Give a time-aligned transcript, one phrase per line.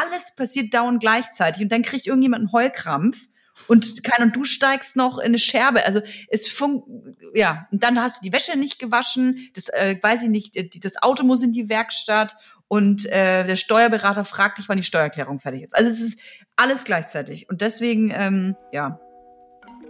[0.00, 3.28] alles passiert dauernd gleichzeitig und dann kriegt irgendjemand einen Heulkrampf
[3.68, 5.84] und kein und du steigst noch in eine Scherbe.
[5.84, 10.24] Also es fun ja, und dann hast du die Wäsche nicht gewaschen, das äh, weiß
[10.24, 12.36] ich nicht, das Auto muss in die Werkstatt
[12.68, 15.76] und äh, der Steuerberater fragt dich, wann die Steuererklärung fertig ist.
[15.76, 16.18] Also es ist
[16.56, 18.98] alles gleichzeitig und deswegen ähm, ja,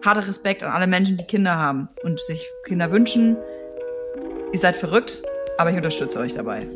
[0.04, 3.36] harter Respekt an alle Menschen, die Kinder haben und sich Kinder wünschen.
[4.52, 5.22] Ihr seid verrückt,
[5.58, 6.68] aber ich unterstütze euch dabei.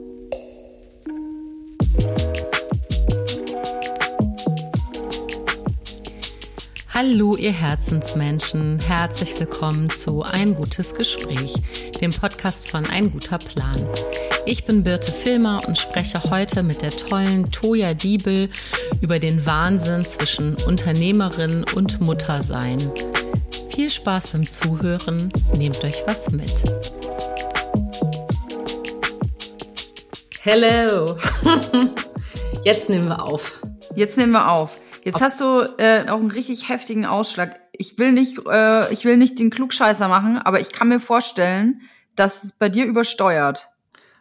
[7.00, 8.80] Hallo, ihr Herzensmenschen.
[8.80, 11.54] Herzlich willkommen zu Ein gutes Gespräch,
[12.00, 13.86] dem Podcast von Ein guter Plan.
[14.46, 18.50] Ich bin Birte Filmer und spreche heute mit der tollen Toja Diebel
[19.00, 22.90] über den Wahnsinn zwischen Unternehmerin und Muttersein.
[23.68, 26.64] Viel Spaß beim Zuhören, nehmt euch was mit.
[30.40, 31.16] Hello!
[32.64, 33.62] Jetzt nehmen wir auf.
[33.94, 34.76] Jetzt nehmen wir auf.
[35.08, 37.58] Jetzt hast du äh, auch einen richtig heftigen Ausschlag.
[37.72, 41.80] Ich will nicht, äh, ich will nicht den Klugscheißer machen, aber ich kann mir vorstellen,
[42.14, 43.68] dass es bei dir übersteuert.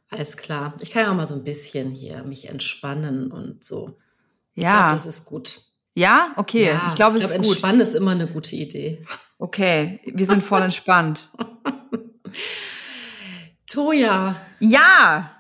[0.10, 0.74] Alles klar.
[0.82, 3.98] Ich kann ja auch mal so ein bisschen hier mich entspannen und so.
[4.56, 4.70] Ja.
[4.70, 5.62] Ich glaube, das ist gut.
[5.94, 6.68] Ja, okay.
[6.68, 9.06] Ja, ich glaube, glaub, entspannen ist immer eine gute Idee.
[9.40, 11.30] Okay, wir sind voll entspannt.
[13.68, 14.38] Toja.
[14.60, 15.37] Ja.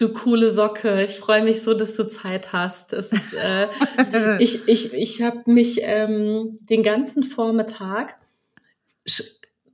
[0.00, 2.94] Du coole Socke, ich freue mich so, dass du Zeit hast.
[2.94, 3.68] Es ist, äh,
[4.38, 8.16] ich ich, ich habe mich ähm, den ganzen Vormittag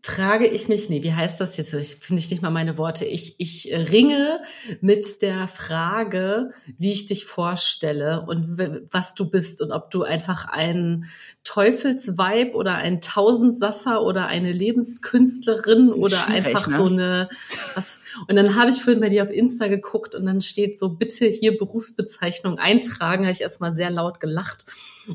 [0.07, 1.75] trage ich mich, nee, wie heißt das jetzt?
[1.75, 3.05] Ich finde ich nicht mal meine Worte.
[3.05, 4.41] Ich, ich ringe
[4.81, 8.57] mit der Frage, wie ich dich vorstelle und
[8.93, 11.07] was du bist und ob du einfach ein
[11.43, 16.77] Teufelsweib oder ein Tausendsasser oder eine Lebenskünstlerin oder Schwierig, einfach ne?
[16.77, 17.29] so eine
[17.75, 18.03] was.
[18.29, 21.27] Und dann habe ich vorhin bei dir auf Insta geguckt und dann steht so, bitte
[21.27, 23.25] hier Berufsbezeichnung eintragen.
[23.25, 24.67] Habe ich erstmal sehr laut gelacht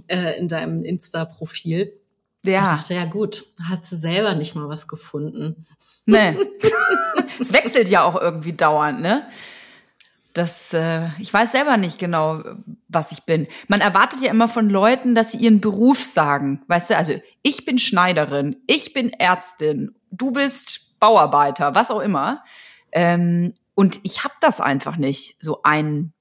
[0.07, 1.93] äh, in deinem Insta-Profil.
[2.43, 2.63] Ja.
[2.63, 5.67] Ich dachte, ja gut, hat sie selber nicht mal was gefunden.
[6.05, 6.37] Nee.
[7.39, 9.27] es wechselt ja auch irgendwie dauernd, ne?
[10.33, 12.41] Das, äh, ich weiß selber nicht genau,
[12.87, 13.47] was ich bin.
[13.67, 16.61] Man erwartet ja immer von Leuten, dass sie ihren Beruf sagen.
[16.67, 22.43] Weißt du, also ich bin Schneiderin, ich bin Ärztin, du bist Bauarbeiter, was auch immer.
[22.93, 26.13] Ähm, und ich habe das einfach nicht, so ein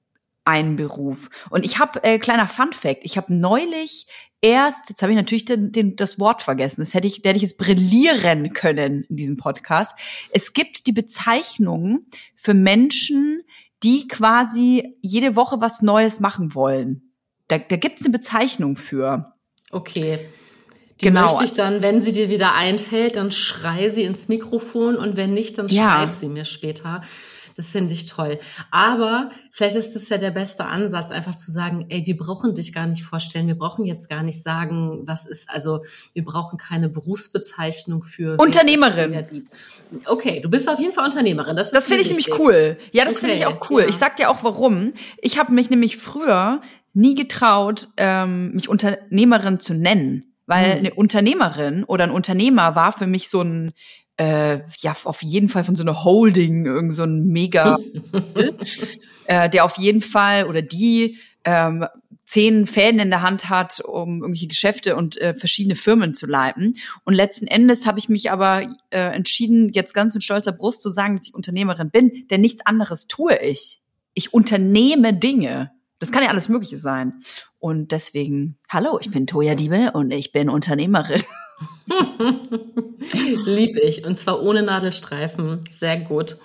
[0.43, 1.29] ein Beruf.
[1.49, 4.07] Und ich habe, äh, kleiner Fun Fact, ich habe neulich
[4.41, 7.43] erst, jetzt habe ich natürlich den, den, das Wort vergessen, das hätte ich, hätte ich
[7.43, 9.93] es brillieren können in diesem Podcast.
[10.31, 13.43] Es gibt die Bezeichnung für Menschen,
[13.83, 17.13] die quasi jede Woche was Neues machen wollen.
[17.47, 19.33] Da, da gibt es eine Bezeichnung für.
[19.71, 20.29] Okay.
[21.01, 21.23] Die genau.
[21.23, 25.33] möchte ich dann, wenn sie dir wieder einfällt, dann schrei sie ins Mikrofon und wenn
[25.33, 25.95] nicht, dann ja.
[25.95, 27.01] schreib sie mir später.
[27.55, 28.39] Das finde ich toll.
[28.71, 32.73] Aber vielleicht ist es ja der beste Ansatz, einfach zu sagen, ey, wir brauchen dich
[32.73, 33.47] gar nicht vorstellen.
[33.47, 39.47] Wir brauchen jetzt gar nicht sagen, was ist, also wir brauchen keine Berufsbezeichnung für Unternehmerin.
[40.05, 41.55] Okay, du bist auf jeden Fall Unternehmerin.
[41.55, 42.77] Das, das finde ich nämlich cool.
[42.91, 43.81] Ja, das okay, finde ich auch cool.
[43.81, 43.87] Ja.
[43.87, 44.93] Ich sag dir auch warum.
[45.21, 46.61] Ich habe mich nämlich früher
[46.93, 50.25] nie getraut, ähm, mich Unternehmerin zu nennen.
[50.47, 50.79] Weil hm.
[50.79, 53.71] eine Unternehmerin oder ein Unternehmer war für mich so ein
[54.21, 57.79] äh, ja auf jeden Fall von so einer Holding, irgend so ein Mega,
[59.25, 61.87] äh, der auf jeden Fall oder die ähm,
[62.23, 66.75] zehn Fäden in der Hand hat, um irgendwelche Geschäfte und äh, verschiedene Firmen zu leiten.
[67.03, 68.61] Und letzten Endes habe ich mich aber
[68.91, 72.63] äh, entschieden, jetzt ganz mit stolzer Brust zu sagen, dass ich Unternehmerin bin, denn nichts
[72.63, 73.81] anderes tue ich.
[74.13, 75.71] Ich unternehme Dinge.
[75.97, 77.23] Das kann ja alles Mögliche sein.
[77.57, 81.23] Und deswegen, hallo, ich bin Toja Diebel und ich bin Unternehmerin.
[83.45, 84.05] Lieb ich.
[84.05, 85.65] Und zwar ohne Nadelstreifen.
[85.69, 86.37] Sehr gut.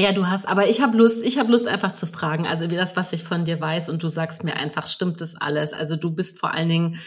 [0.00, 2.76] Ja, du hast, aber ich habe Lust, ich habe Lust einfach zu fragen, also wie
[2.76, 5.72] das, was ich von dir weiß und du sagst mir einfach, stimmt das alles?
[5.72, 7.00] Also du bist vor allen Dingen,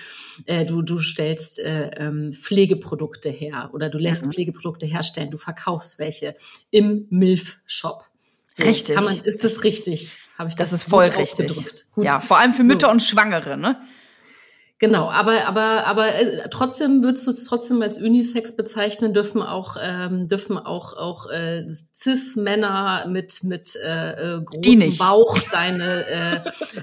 [0.45, 4.33] äh, du, du stellst äh, ähm, Pflegeprodukte her oder du lässt mhm.
[4.33, 6.35] Pflegeprodukte herstellen, du verkaufst welche
[6.69, 8.03] im MILF-Shop.
[8.49, 8.97] So, richtig.
[8.97, 10.17] Man, ist das richtig?
[10.37, 11.47] Habe ich das, das ist voll richtig.
[11.91, 12.03] Gut.
[12.03, 12.91] Ja, vor allem für Mütter so.
[12.91, 13.81] und Schwangere, ne?
[14.81, 19.77] Genau, aber aber aber äh, trotzdem würdest du es trotzdem als Unisex bezeichnen dürfen auch
[19.79, 26.39] ähm, dürfen auch auch äh, cis Männer mit mit äh, äh großem Bauch deine äh,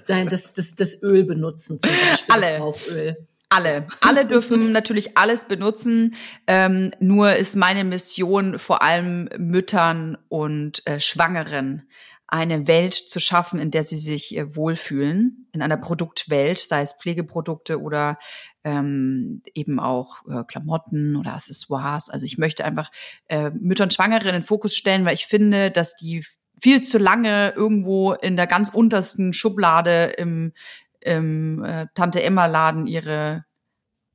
[0.07, 2.47] dein das das das Öl benutzen zum Beispiel Alle.
[2.47, 3.17] das Bauchöl.
[3.49, 6.15] Alle, alle dürfen natürlich alles benutzen.
[6.47, 11.83] Ähm, nur ist meine Mission vor allem Müttern und äh, Schwangeren
[12.29, 16.93] eine Welt zu schaffen, in der sie sich äh, wohlfühlen, in einer Produktwelt, sei es
[16.93, 18.19] Pflegeprodukte oder
[18.65, 22.11] ähm, eben auch äh, Klamotten oder Accessoires.
[22.11, 22.91] Also ich möchte einfach
[23.29, 26.25] äh, Mütter und Schwangere in den Fokus stellen, weil ich finde, dass die
[26.61, 30.53] viel zu lange irgendwo in der ganz untersten Schublade im,
[31.01, 33.47] im äh, Tante Emma Laden ihre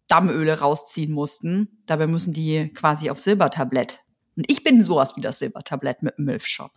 [0.08, 1.82] Dammöle rausziehen mussten.
[1.88, 4.02] Dabei müssen die quasi auf Silbertablett.
[4.36, 6.72] Und ich bin sowas wie das Silbertablett mit dem Milfshop.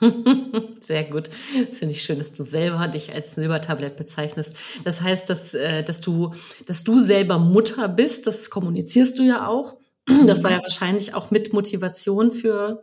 [0.80, 1.30] Sehr gut.
[1.68, 4.56] Das finde ich schön, dass du selber dich als Silbertablett bezeichnest.
[4.84, 6.34] Das heißt, dass, äh, dass, du,
[6.66, 9.76] dass du selber Mutter bist, das kommunizierst du ja auch.
[10.26, 12.82] Das war ja wahrscheinlich auch mit Motivation für,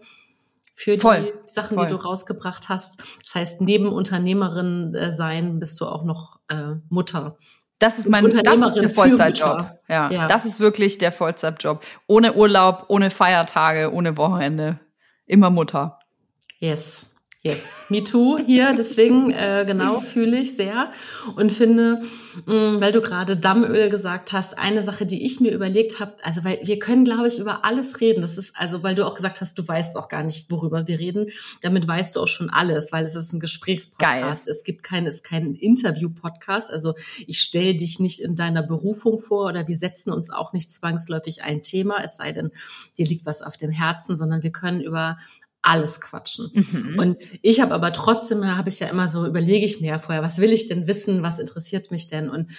[0.73, 1.85] für die Sachen, voll.
[1.85, 3.03] die du rausgebracht hast.
[3.23, 7.37] Das heißt, neben Unternehmerin äh, sein bist du auch noch äh, Mutter.
[7.77, 9.71] Das ist mein das ist der Vollzeitjob.
[9.87, 11.83] Ja, ja, das ist wirklich der Vollzeitjob.
[12.07, 14.79] Ohne Urlaub, ohne Feiertage, ohne Wochenende.
[15.25, 15.97] Immer Mutter.
[16.61, 17.07] Yes.
[17.43, 20.91] Yes, me too hier, deswegen äh, genau fühle ich sehr
[21.35, 22.03] und finde,
[22.45, 26.13] mh, mm, weil du gerade Dammöl gesagt hast, eine Sache, die ich mir überlegt habe,
[26.21, 28.21] also weil wir können, glaube ich, über alles reden.
[28.21, 30.99] Das ist also, weil du auch gesagt hast, du weißt auch gar nicht, worüber wir
[30.99, 31.31] reden.
[31.61, 34.45] Damit weißt du auch schon alles, weil es ist ein Gesprächspodcast.
[34.45, 34.55] Geil.
[34.55, 36.71] Es gibt kein, es ist kein Interview-Podcast.
[36.71, 36.93] Also
[37.25, 41.41] ich stelle dich nicht in deiner Berufung vor oder wir setzen uns auch nicht zwangsläufig
[41.41, 42.51] ein Thema, es sei denn,
[42.99, 45.17] dir liegt was auf dem Herzen, sondern wir können über
[45.61, 46.49] alles quatschen.
[46.53, 46.99] Mhm.
[46.99, 50.23] Und ich habe aber trotzdem, habe ich ja immer so, überlege ich mir ja vorher,
[50.23, 52.29] was will ich denn wissen, was interessiert mich denn?
[52.29, 52.49] Und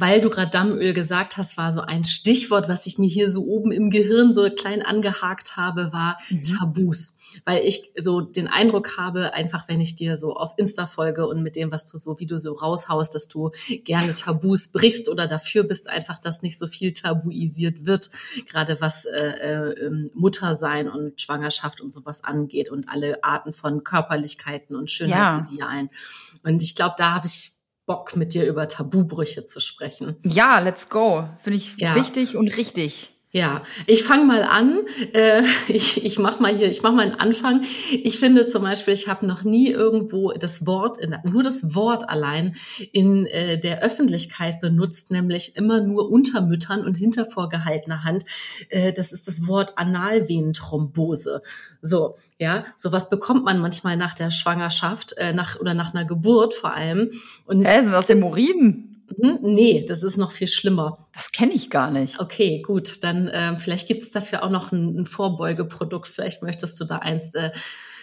[0.00, 3.44] weil du gerade Dammöl gesagt hast, war so ein Stichwort, was ich mir hier so
[3.44, 6.42] oben im Gehirn so klein angehakt habe, war mhm.
[6.42, 7.18] Tabus.
[7.44, 11.42] Weil ich so den Eindruck habe, einfach wenn ich dir so auf Insta folge und
[11.42, 13.50] mit dem, was du so, wie du so raushaust, dass du
[13.84, 18.08] gerne Tabus brichst oder dafür bist einfach, dass nicht so viel tabuisiert wird,
[18.46, 23.84] gerade was äh, äh, ähm, Muttersein und Schwangerschaft und sowas angeht und alle Arten von
[23.84, 25.90] Körperlichkeiten und Schönheitsidealen.
[25.92, 26.50] Ja.
[26.50, 27.57] Und ich glaube, da habe ich
[27.88, 30.16] Bock, mit dir über Tabubrüche zu sprechen.
[30.22, 31.28] Ja, let's go.
[31.38, 31.96] Finde ich ja.
[31.96, 33.12] wichtig und richtig.
[33.30, 34.86] Ja, ich fange mal an.
[35.12, 37.62] Äh, ich ich mache mal hier, ich mache mal einen Anfang.
[37.90, 42.56] Ich finde zum Beispiel, ich habe noch nie irgendwo das Wort, nur das Wort allein
[42.92, 48.24] in äh, der Öffentlichkeit benutzt, nämlich immer nur unter Müttern und hinter vorgehaltener Hand.
[48.70, 51.42] Äh, das ist das Wort Analvenenthrombose.
[51.82, 56.54] So, ja, sowas bekommt man manchmal nach der Schwangerschaft, äh, nach oder nach einer Geburt
[56.54, 57.10] vor allem.
[57.46, 59.04] Und Hä, sind das Hämorrhoiden?
[59.20, 59.38] Hm?
[59.42, 61.08] Nee, das ist noch viel schlimmer.
[61.12, 62.20] Das kenne ich gar nicht.
[62.20, 63.02] Okay, gut.
[63.02, 66.08] Dann äh, vielleicht gibt's dafür auch noch ein, ein, Vorbeugeprodukt.
[66.08, 67.34] Vielleicht möchtest du da eins.
[67.34, 67.50] Äh,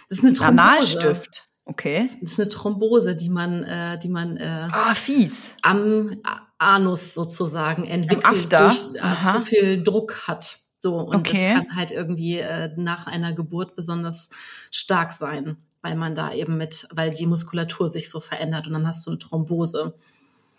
[0.10, 1.00] das ist eine Thrombose.
[1.00, 1.48] Analstift.
[1.66, 2.10] Okay.
[2.22, 5.56] Das ist eine Thrombose, die man, äh, die man äh, ah, fies.
[5.62, 6.22] am
[6.58, 10.60] Anus sozusagen entwickelt, durch äh, zu viel Druck hat.
[10.86, 11.56] So und okay.
[11.56, 14.30] das kann halt irgendwie äh, nach einer Geburt besonders
[14.70, 18.86] stark sein, weil man da eben mit, weil die Muskulatur sich so verändert und dann
[18.86, 19.96] hast du eine Thrombose.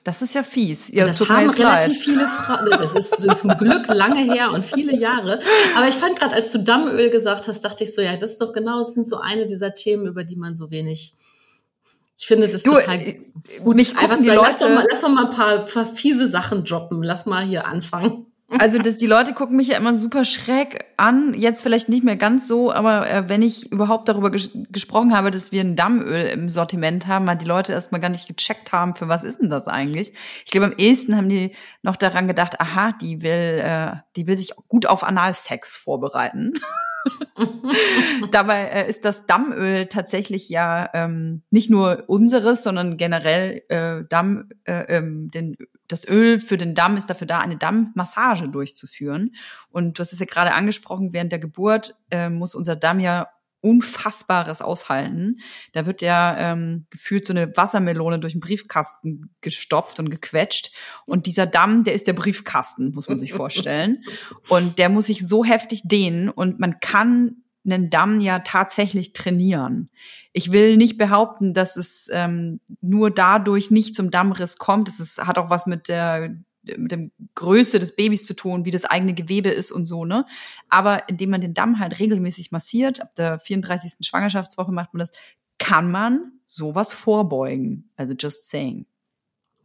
[0.02, 0.88] Das ist ja fies.
[0.88, 1.96] Ja, das, haben relativ leid.
[1.96, 2.70] viele Frauen.
[2.70, 5.38] Das ist zum Glück lange her und viele Jahre.
[5.76, 8.40] Aber ich fand gerade, als du Dammöl gesagt hast, dachte ich so, ja, das ist
[8.40, 11.12] doch genau, das sind so eine dieser Themen, über die man so wenig.
[12.18, 13.20] Ich finde das du, total äh,
[13.62, 13.76] gut.
[13.76, 17.00] Mich Einfach so, lass, doch mal, lass doch mal ein paar, paar fiese Sachen droppen.
[17.04, 18.25] Lass mal hier anfangen.
[18.48, 21.34] Also das, die Leute gucken mich ja immer super schräg an.
[21.34, 25.32] Jetzt vielleicht nicht mehr ganz so, aber äh, wenn ich überhaupt darüber ges gesprochen habe,
[25.32, 28.94] dass wir ein Dammöl im Sortiment haben, weil die Leute erstmal gar nicht gecheckt haben,
[28.94, 30.12] für was ist denn das eigentlich?
[30.44, 34.36] Ich glaube, am ehesten haben die noch daran gedacht, aha, die will, äh, die will
[34.36, 36.54] sich gut auf Analsex vorbereiten.
[38.30, 44.50] Dabei äh, ist das Dammöl tatsächlich ja ähm, nicht nur unseres, sondern generell äh, Damm,
[44.64, 45.56] äh, ähm, den,
[45.88, 49.34] das Öl für den Damm ist dafür da, eine Dammmassage durchzuführen.
[49.68, 53.28] Und du hast es ja gerade angesprochen, während der Geburt äh, muss unser Damm ja
[53.60, 55.38] Unfassbares aushalten.
[55.72, 60.70] Da wird ja ähm, gefühlt so eine Wassermelone durch den Briefkasten gestopft und gequetscht.
[61.04, 64.04] Und dieser Damm, der ist der Briefkasten, muss man sich vorstellen.
[64.48, 69.90] Und der muss sich so heftig dehnen und man kann einen Damm ja tatsächlich trainieren.
[70.32, 74.88] Ich will nicht behaupten, dass es ähm, nur dadurch nicht zum Dammriss kommt.
[74.88, 76.36] Es hat auch was mit der
[76.76, 80.26] mit dem Größe des Babys zu tun, wie das eigene Gewebe ist und so, ne?
[80.68, 84.04] Aber indem man den Damm halt regelmäßig massiert, ab der 34.
[84.06, 85.12] Schwangerschaftswoche macht man das,
[85.58, 87.90] kann man sowas vorbeugen.
[87.96, 88.86] Also just saying.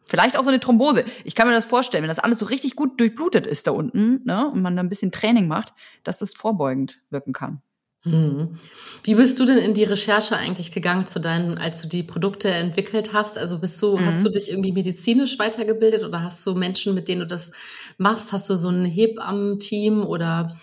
[0.05, 1.05] Vielleicht auch so eine Thrombose.
[1.23, 4.21] Ich kann mir das vorstellen, wenn das alles so richtig gut durchblutet ist da unten,
[4.25, 7.61] ne, und man da ein bisschen Training macht, dass das vorbeugend wirken kann.
[8.03, 8.57] Hm.
[9.03, 12.49] Wie bist du denn in die Recherche eigentlich gegangen zu deinen, als du die Produkte
[12.49, 13.37] entwickelt hast?
[13.37, 14.05] Also bist du, mhm.
[14.05, 17.51] hast du dich irgendwie medizinisch weitergebildet oder hast du Menschen, mit denen du das
[17.97, 18.31] machst?
[18.31, 20.57] Hast du so ein Hebammen-Team oder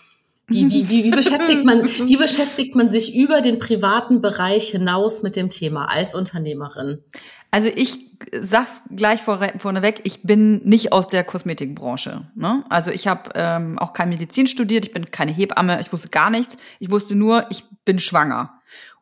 [0.47, 5.21] wie, wie, wie, wie beschäftigt man, wie beschäftigt man sich über den privaten Bereich hinaus
[5.21, 7.03] mit dem Thema als Unternehmerin?
[7.51, 8.09] Also ich
[8.41, 12.29] sag's gleich vor, vorneweg, ich bin nicht aus der Kosmetikbranche.
[12.35, 12.63] Ne?
[12.69, 16.29] Also ich habe ähm, auch kein Medizin studiert, ich bin keine Hebamme, ich wusste gar
[16.29, 16.57] nichts.
[16.79, 18.59] Ich wusste nur, ich bin schwanger.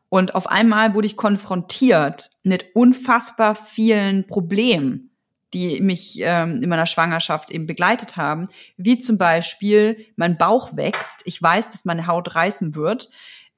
[0.08, 5.10] Und auf einmal wurde ich konfrontiert mit unfassbar vielen Problemen,
[5.52, 11.22] die mich ähm, in meiner Schwangerschaft eben begleitet haben, wie zum Beispiel mein Bauch wächst,
[11.24, 13.10] ich weiß, dass meine Haut reißen wird,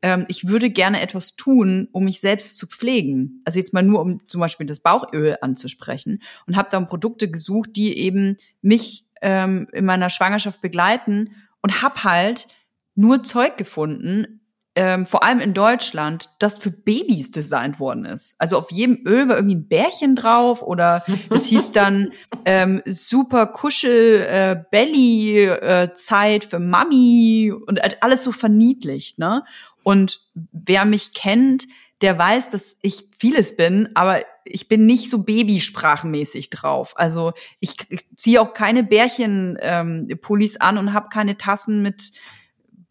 [0.02, 3.42] ähm, ich würde gerne etwas tun, um mich selbst zu pflegen.
[3.44, 7.70] Also jetzt mal nur, um zum Beispiel das Bauchöl anzusprechen und habe dann Produkte gesucht,
[7.76, 12.48] die eben mich ähm, in meiner Schwangerschaft begleiten und habe halt
[12.94, 14.40] nur Zeug gefunden,
[14.76, 18.36] ähm, vor allem in Deutschland, das für Babys designt worden ist.
[18.38, 22.12] Also auf jedem Öl war irgendwie ein Bärchen drauf oder es hieß dann
[22.44, 29.42] ähm, super Kuschel äh, Belly äh, Zeit für Mami und alles so verniedlicht, ne?
[29.82, 31.66] Und wer mich kennt,
[32.00, 36.94] der weiß, dass ich vieles bin, aber ich bin nicht so babysprachenmäßig drauf.
[36.96, 37.76] Also ich,
[38.16, 42.12] ziehe auch keine Bärchen-Pullis ähm, an und habe keine Tassen mit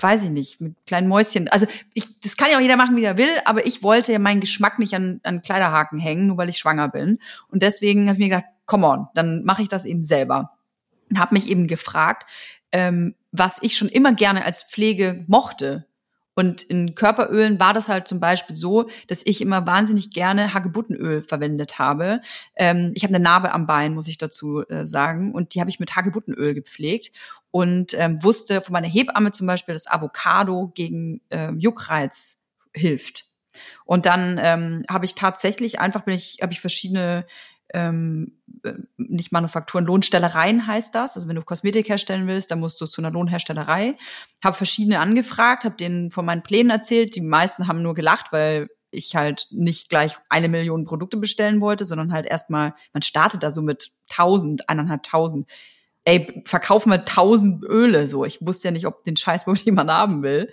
[0.01, 1.50] weiß ich nicht, mit kleinen Mäuschen.
[1.50, 4.19] Also ich, das kann ja auch jeder machen, wie er will, aber ich wollte ja
[4.19, 7.19] meinen Geschmack nicht an, an Kleiderhaken hängen, nur weil ich schwanger bin.
[7.50, 10.51] Und deswegen habe ich mir gedacht, come on, dann mache ich das eben selber.
[11.10, 12.29] Und habe mich eben gefragt,
[12.72, 15.86] ähm, was ich schon immer gerne als Pflege mochte.
[16.39, 21.22] Und in Körperölen war das halt zum Beispiel so, dass ich immer wahnsinnig gerne Hagebuttenöl
[21.22, 22.22] verwendet habe.
[22.55, 25.69] Ähm, ich habe eine Narbe am Bein, muss ich dazu äh, sagen, und die habe
[25.69, 27.12] ich mit Hagebuttenöl gepflegt
[27.51, 32.41] und ähm, wusste von meiner Hebamme zum Beispiel, dass Avocado gegen ähm, Juckreiz
[32.74, 33.25] hilft.
[33.84, 37.25] Und dann ähm, habe ich tatsächlich einfach bin ich habe ich verschiedene
[37.74, 41.16] ähm, äh, nicht Manufakturen, Lohnstellereien heißt das.
[41.16, 43.96] Also wenn du Kosmetik herstellen willst, dann musst du zu einer Lohnherstellerei.
[44.44, 47.16] Habe verschiedene angefragt, habe denen von meinen Plänen erzählt.
[47.16, 51.86] Die meisten haben nur gelacht, weil ich halt nicht gleich eine Million Produkte bestellen wollte,
[51.86, 55.48] sondern halt erstmal, man startet da so mit tausend, eineinhalbtausend.
[56.06, 58.26] Ey, verkauf mal tausend Öle so.
[58.26, 60.52] Ich wusste ja nicht, ob den Scheiß wirklich jemand haben will.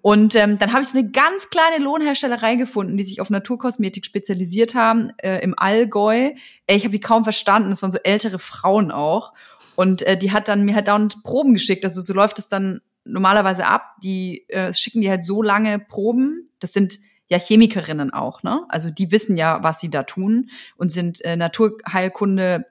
[0.00, 4.74] Und ähm, dann habe ich eine ganz kleine Lohnherstellerei gefunden, die sich auf Naturkosmetik spezialisiert
[4.74, 6.32] haben äh, im Allgäu.
[6.66, 7.70] Äh, ich habe die kaum verstanden.
[7.70, 9.32] Das waren so ältere Frauen auch.
[9.74, 11.84] Und äh, die hat dann mir halt dauernd Proben geschickt.
[11.84, 13.96] Also so läuft es dann normalerweise ab.
[14.02, 16.48] Die äh, schicken die halt so lange Proben.
[16.60, 18.64] Das sind ja Chemikerinnen auch, ne?
[18.68, 22.64] Also die wissen ja, was sie da tun und sind äh, Naturheilkunde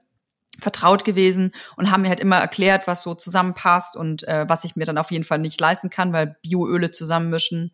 [0.60, 4.76] vertraut gewesen und haben mir halt immer erklärt, was so zusammenpasst und äh, was ich
[4.76, 7.72] mir dann auf jeden Fall nicht leisten kann, weil Bioöle zusammenmischen.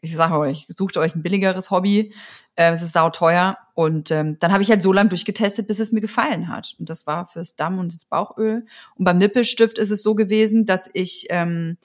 [0.00, 2.14] Ich sage euch, sucht euch ein billigeres Hobby.
[2.56, 3.58] Äh, es ist sauteuer.
[3.74, 6.74] Und ähm, dann habe ich halt so lange durchgetestet, bis es mir gefallen hat.
[6.78, 8.66] Und das war fürs Damm und das Bauchöl.
[8.96, 11.76] Und beim Nippelstift ist es so gewesen, dass ich ähm,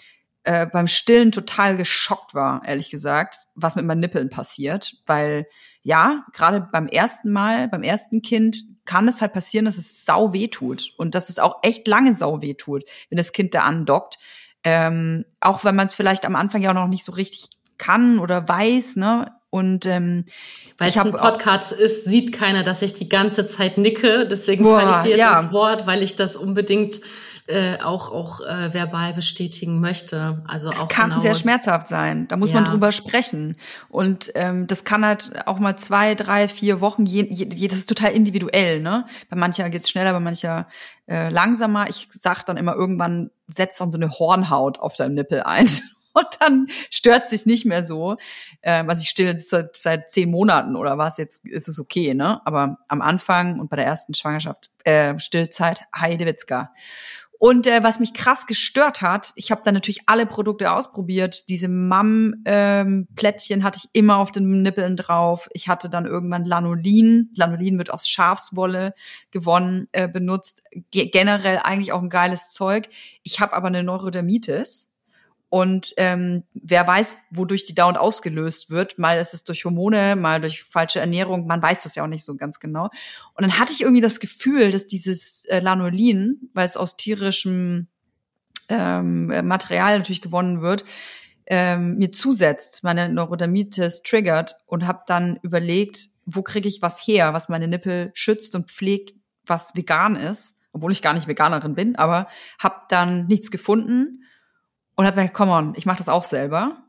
[0.44, 4.96] äh, beim Stillen total geschockt war, ehrlich gesagt, was mit meinen Nippeln passiert.
[5.06, 5.48] Weil
[5.84, 10.34] ja, gerade beim ersten Mal, beim ersten Kind kann es halt passieren, dass es sau
[10.34, 13.62] weh tut und dass es auch echt lange sau weh tut, wenn das Kind da
[13.62, 14.18] andockt.
[14.64, 18.18] Ähm, auch wenn man es vielleicht am Anfang ja auch noch nicht so richtig kann
[18.18, 19.32] oder weiß, ne?
[19.50, 20.26] Und ähm,
[20.78, 24.28] weil es ein Podcast ist, sieht keiner, dass ich die ganze Zeit nicke.
[24.28, 25.40] Deswegen falle ich dir jetzt ja.
[25.40, 27.00] ins Wort, weil ich das unbedingt
[27.48, 30.42] äh, auch auch äh, verbal bestätigen möchte.
[30.48, 32.28] Also es auch kann genau sehr schmerzhaft sein.
[32.28, 32.56] Da muss ja.
[32.56, 33.56] man drüber sprechen.
[33.90, 37.06] Und ähm, das kann halt auch mal zwei, drei, vier Wochen.
[37.06, 38.82] Je, je, das ist total individuell.
[38.82, 39.06] Ne?
[39.30, 40.68] Bei mancher geht's schneller, bei mancher
[41.08, 41.90] äh, langsamer.
[41.90, 45.70] Ich sag dann immer irgendwann setzt dann so eine Hornhaut auf deinem Nippel ein.
[46.18, 48.18] und dann stört sich nicht mehr so.
[48.62, 52.14] Ähm, also ich still jetzt seit, seit zehn Monaten oder was, jetzt ist es okay,
[52.14, 52.42] ne?
[52.46, 56.74] Aber am Anfang und bei der ersten Schwangerschaft, äh, Stillzeit, Heidewitzka.
[57.40, 61.50] Und äh, was mich krass gestört hat, ich habe dann natürlich alle Produkte ausprobiert.
[61.50, 65.48] Diese Mam-Plättchen ähm, hatte ich immer auf den Nippeln drauf.
[65.54, 67.30] Ich hatte dann irgendwann Lanolin.
[67.36, 68.94] Lanolin wird aus Schafswolle
[69.32, 70.64] gewonnen, äh, benutzt.
[70.92, 72.90] Ge generell eigentlich auch ein geiles Zeug.
[73.22, 74.87] Ich habe aber eine Neurodermitis.
[75.50, 78.98] Und ähm, wer weiß, wodurch die dauernd ausgelöst wird.
[79.00, 81.48] Mal ist es durch Hormone, mal durch falsche Ernährung.
[81.48, 82.90] Man weiß das ja auch nicht so ganz genau.
[83.34, 87.88] Und dann hatte ich irgendwie das Gefühl, dass dieses äh, Lanolin, weil es aus tierischem
[88.68, 90.84] ähm, Material natürlich gewonnen wird,
[91.46, 97.34] ähm, mir zusetzt, meine Neurodermitis triggert und habe dann überlegt, wo kriege ich was her,
[97.34, 99.14] was meine Nippel schützt und pflegt,
[99.46, 102.28] was vegan ist, obwohl ich gar nicht Veganerin bin, aber
[102.60, 104.26] habe dann nichts gefunden
[104.98, 106.84] und habe mir come on, ich mache das auch selber.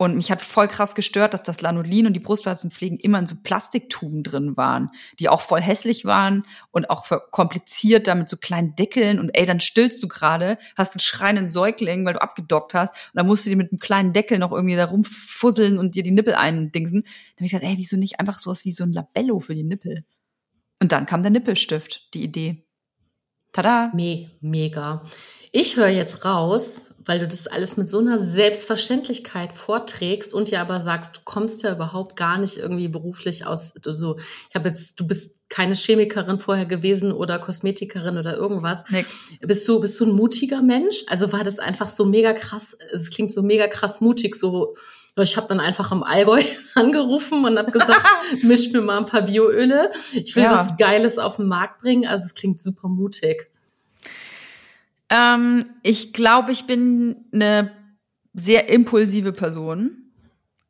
[0.00, 3.34] Und mich hat voll krass gestört, dass das Lanolin und die Brustwarzenpflegen immer in so
[3.42, 8.76] Plastiktuben drin waren, die auch voll hässlich waren und auch kompliziert da mit so kleinen
[8.76, 9.18] Deckeln.
[9.18, 12.92] Und ey, dann stillst du gerade, hast einen schreienden Säugling, weil du abgedockt hast.
[12.92, 16.04] Und dann musst du dir mit einem kleinen Deckel noch irgendwie da rumfusseln und dir
[16.04, 17.02] die Nippel eindingsen.
[17.02, 19.64] Dann hab ich gedacht, ey, wieso nicht einfach sowas wie so ein Labello für die
[19.64, 20.04] Nippel?
[20.80, 22.67] Und dann kam der Nippelstift, die Idee.
[23.58, 23.90] Tada.
[23.92, 25.02] Me mega.
[25.50, 30.60] Ich höre jetzt raus, weil du das alles mit so einer Selbstverständlichkeit vorträgst und ja
[30.60, 34.16] aber sagst, du kommst ja überhaupt gar nicht irgendwie beruflich aus so
[34.48, 38.88] ich habe jetzt du bist keine Chemikerin vorher gewesen oder Kosmetikerin oder irgendwas.
[38.90, 39.24] Nix.
[39.40, 41.02] Bist du bist du ein mutiger Mensch?
[41.08, 44.76] Also war das einfach so mega krass, es klingt so mega krass mutig so
[45.22, 46.42] ich habe dann einfach im Allgäu
[46.74, 48.04] angerufen und habe gesagt,
[48.42, 49.90] misch mir mal ein paar Bioöle.
[50.12, 50.52] Ich will ja.
[50.52, 52.06] was Geiles auf den Markt bringen.
[52.06, 53.50] Also es klingt super mutig.
[55.10, 57.72] Ähm, ich glaube, ich bin eine
[58.34, 60.12] sehr impulsive Person.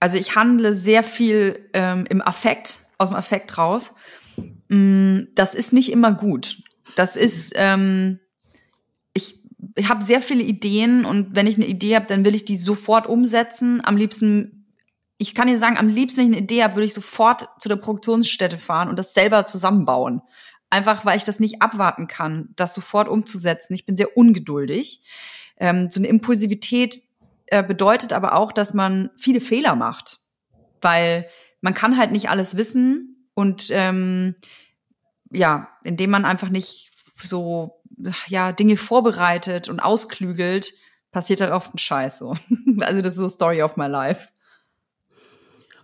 [0.00, 3.92] Also ich handle sehr viel ähm, im Affekt, aus dem Affekt raus.
[4.68, 6.62] Mm, das ist nicht immer gut.
[6.96, 8.20] Das ist, ähm,
[9.76, 12.56] ich, habe sehr viele Ideen und wenn ich eine Idee habe, dann will ich die
[12.56, 13.80] sofort umsetzen.
[13.84, 14.66] Am liebsten,
[15.18, 17.68] ich kann dir sagen, am liebsten, wenn ich eine Idee habe, würde ich sofort zu
[17.68, 20.22] der Produktionsstätte fahren und das selber zusammenbauen.
[20.70, 23.74] Einfach weil ich das nicht abwarten kann, das sofort umzusetzen.
[23.74, 25.02] Ich bin sehr ungeduldig.
[25.56, 27.02] Ähm, so eine Impulsivität
[27.46, 30.18] äh, bedeutet aber auch, dass man viele Fehler macht.
[30.80, 31.28] Weil
[31.60, 34.36] man kann halt nicht alles wissen und ähm,
[35.30, 36.90] ja, indem man einfach nicht
[37.24, 37.77] so
[38.26, 40.72] ja Dinge vorbereitet und ausklügelt,
[41.10, 42.34] passiert halt oft ein Scheiß so.
[42.80, 44.28] also das ist so Story of my life.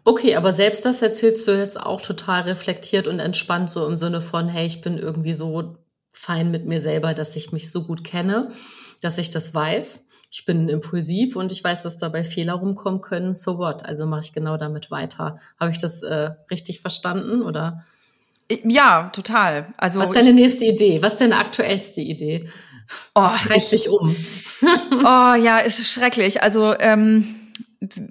[0.05, 4.21] Okay, aber selbst das erzählst du jetzt auch total reflektiert und entspannt, so im Sinne
[4.21, 5.79] von, hey, ich bin irgendwie so
[6.13, 8.53] fein mit mir selber, dass ich mich so gut kenne,
[9.01, 10.07] dass ich das weiß.
[10.31, 13.35] Ich bin impulsiv und ich weiß, dass dabei Fehler rumkommen können.
[13.35, 13.85] So what?
[13.87, 15.39] Also mache ich genau damit weiter.
[15.59, 17.85] Habe ich das äh, richtig verstanden oder?
[18.65, 19.73] Ja, total.
[19.77, 21.03] Also was ist deine nächste Idee?
[21.03, 22.49] Was ist deine aktuellste Idee?
[23.15, 24.15] Oh, was treibt dich um?
[24.93, 26.43] oh ja, ist schrecklich.
[26.43, 27.51] Also ähm,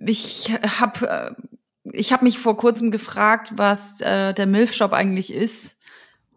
[0.05, 1.31] ich habe äh,
[1.91, 5.81] ich habe mich vor kurzem gefragt, was äh, der Milfshop eigentlich ist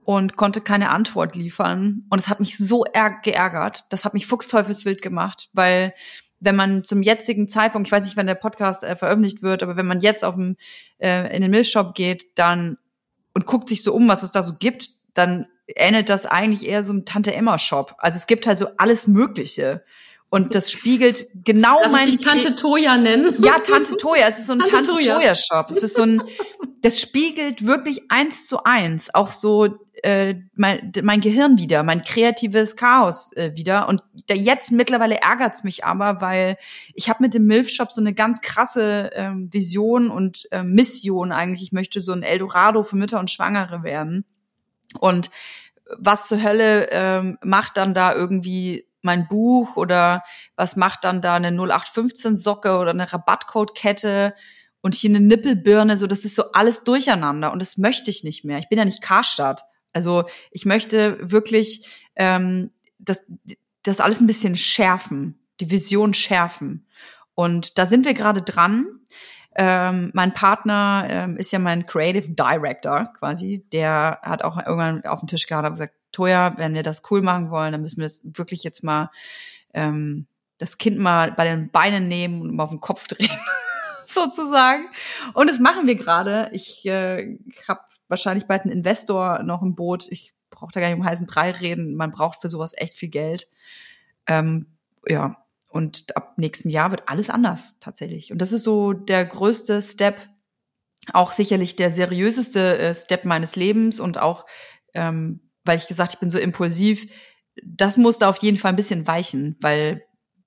[0.04, 2.04] und konnte keine Antwort liefern.
[2.10, 2.84] Und es hat mich so
[3.22, 3.84] geärgert.
[3.90, 5.94] Das hat mich fuchsteufelswild gemacht, weil
[6.38, 9.76] wenn man zum jetzigen Zeitpunkt, ich weiß nicht, wann der Podcast äh, veröffentlicht wird, aber
[9.76, 10.56] wenn man jetzt auf dem,
[10.98, 12.76] äh, in den Milchshop geht, dann
[13.36, 16.82] und guckt sich so um, was es da so gibt, dann ähnelt das eigentlich eher
[16.82, 17.94] so einem Tante Emma Shop.
[17.98, 19.84] Also es gibt halt so alles Mögliche.
[20.30, 22.08] Und das spiegelt genau Darf mein.
[22.08, 23.34] Ich dich Tante Toya nennen?
[23.38, 24.26] Ja, Tante Toya.
[24.26, 25.66] Es ist so ein Tante, Tante Toya Shop.
[25.68, 26.22] Es ist so ein,
[26.80, 32.76] das spiegelt wirklich eins zu eins auch so äh, mein, mein Gehirn wieder, mein kreatives
[32.76, 33.88] Chaos äh, wieder.
[33.88, 36.58] Und der, jetzt mittlerweile ärgert's mich aber, weil
[36.94, 41.32] ich habe mit dem Milf Shop so eine ganz krasse ähm, Vision und äh, Mission
[41.32, 41.62] eigentlich.
[41.62, 44.24] Ich möchte so ein Eldorado für Mütter und Schwangere werden.
[45.00, 45.30] Und
[45.96, 50.24] was zur Hölle ähm, macht dann da irgendwie mein Buch oder
[50.56, 54.34] was macht dann da eine 0815 Socke oder eine Rabattcode-Kette
[54.82, 58.44] und hier eine Nippelbirne, so das ist so alles durcheinander und das möchte ich nicht
[58.44, 58.58] mehr.
[58.58, 59.62] Ich bin ja nicht Karstadt.
[59.96, 63.24] Also ich möchte wirklich ähm, das,
[63.82, 66.86] das alles ein bisschen schärfen, die Vision schärfen.
[67.34, 68.86] Und da sind wir gerade dran.
[69.54, 73.64] Ähm, mein Partner ähm, ist ja mein Creative Director quasi.
[73.72, 77.22] Der hat auch irgendwann auf den Tisch gehabt und gesagt, Toja, wenn wir das cool
[77.22, 79.10] machen wollen, dann müssen wir das wirklich jetzt mal
[79.72, 80.26] ähm,
[80.58, 83.30] das Kind mal bei den Beinen nehmen und mal auf den Kopf drehen,
[84.06, 84.88] sozusagen.
[85.32, 86.50] Und das machen wir gerade.
[86.52, 90.06] Ich äh, habe wahrscheinlich bald einen Investor noch im Boot.
[90.10, 91.94] Ich brauche da gar nicht um heißen Brei reden.
[91.94, 93.48] Man braucht für sowas echt viel Geld.
[94.26, 94.66] Ähm,
[95.06, 95.36] ja,
[95.68, 98.32] und ab nächstem Jahr wird alles anders tatsächlich.
[98.32, 100.20] Und das ist so der größte Step,
[101.12, 104.46] auch sicherlich der seriöseste äh, Step meines Lebens und auch
[104.94, 107.06] ähm, weil ich gesagt, ich bin so impulsiv,
[107.62, 110.04] das muss da auf jeden Fall ein bisschen weichen, weil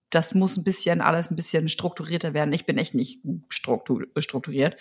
[0.09, 2.53] das muss ein bisschen alles ein bisschen strukturierter werden.
[2.53, 4.77] Ich bin echt nicht strukturiert.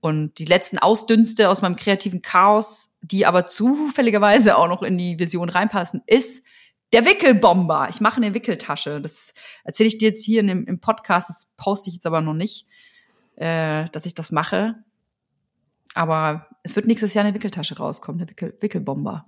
[0.00, 5.18] Und die letzten Ausdünste aus meinem kreativen Chaos, die aber zufälligerweise auch noch in die
[5.18, 6.44] Vision reinpassen, ist
[6.92, 7.88] der Wickelbomber.
[7.90, 9.00] Ich mache eine Wickeltasche.
[9.00, 9.34] Das
[9.64, 11.30] erzähle ich dir jetzt hier in dem, im Podcast.
[11.30, 12.66] Das poste ich jetzt aber noch nicht,
[13.36, 14.76] äh, dass ich das mache.
[15.94, 19.26] Aber es wird nächstes Jahr eine Wickeltasche rauskommen, der Wickel, Wickelbomber.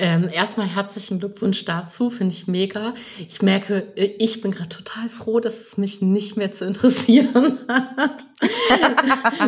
[0.00, 2.94] Ähm, erstmal herzlichen Glückwunsch dazu, finde ich mega.
[3.26, 7.58] Ich merke, äh, ich bin gerade total froh, dass es mich nicht mehr zu interessieren
[7.68, 8.22] hat.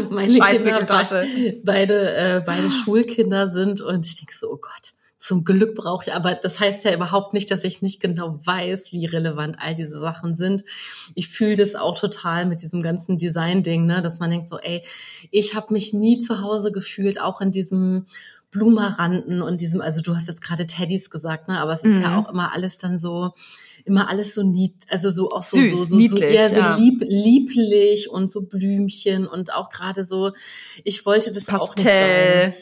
[0.10, 4.92] Meine Scheiß Kinder be beide, äh, beide Schulkinder sind und ich denke so, oh Gott,
[5.16, 8.90] zum Glück brauche ich, aber das heißt ja überhaupt nicht, dass ich nicht genau weiß,
[8.90, 10.64] wie relevant all diese Sachen sind.
[11.14, 14.82] Ich fühle das auch total mit diesem ganzen Design-Ding, ne, dass man denkt so, ey,
[15.30, 18.06] ich habe mich nie zu Hause gefühlt, auch in diesem
[18.50, 22.02] Blumeranten und diesem, also du hast jetzt gerade Teddys gesagt, ne, aber es ist mhm.
[22.02, 23.32] ja auch immer alles dann so,
[23.84, 26.56] immer alles so nied, also so auch so, Süß, so, so, niedlich, so eher so
[26.56, 26.76] ja.
[26.76, 30.32] lieb, lieblich und so Blümchen und auch gerade so,
[30.84, 31.60] ich wollte das Pastell.
[31.60, 32.54] auch nicht sein.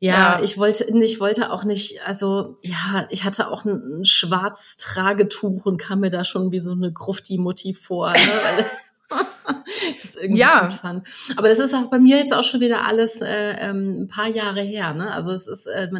[0.00, 4.04] Ja, ja, ich wollte, ich wollte auch nicht, also ja, ich hatte auch ein, ein
[4.04, 8.16] schwarzes Tragetuch und kam mir da schon wie so eine Grufti-Mutti vor, ne?
[8.16, 8.66] weil
[10.02, 10.70] das irgendwie ja.
[10.70, 11.06] fand.
[11.36, 14.28] Aber das ist auch bei mir jetzt auch schon wieder alles äh, ähm, ein paar
[14.28, 14.94] Jahre her.
[14.94, 15.12] Ne?
[15.12, 15.90] Also es ist, äh,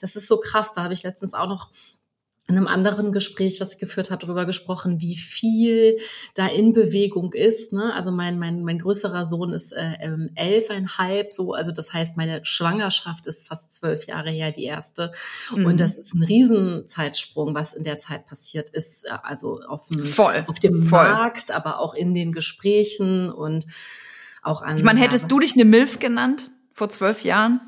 [0.00, 0.72] das ist so krass.
[0.72, 1.70] Da habe ich letztens auch noch
[2.46, 5.96] in einem anderen Gespräch, was ich geführt habe, darüber gesprochen, wie viel
[6.34, 7.72] da in Bewegung ist.
[7.72, 7.90] Ne?
[7.94, 12.44] Also mein, mein, mein größerer Sohn ist äh, ähm, elfeinhalb, so, also das heißt, meine
[12.44, 15.10] Schwangerschaft ist fast zwölf Jahre her, die erste.
[15.56, 15.64] Mhm.
[15.64, 19.04] Und das ist ein Riesenzeitsprung, was in der Zeit passiert ist.
[19.04, 20.44] Äh, also auf dem, Voll.
[20.46, 21.02] Auf dem Voll.
[21.02, 23.64] Markt, aber auch in den Gesprächen und
[24.42, 24.76] auch an.
[24.76, 27.60] Ich meine, hättest du dich eine MILF genannt vor zwölf Jahren?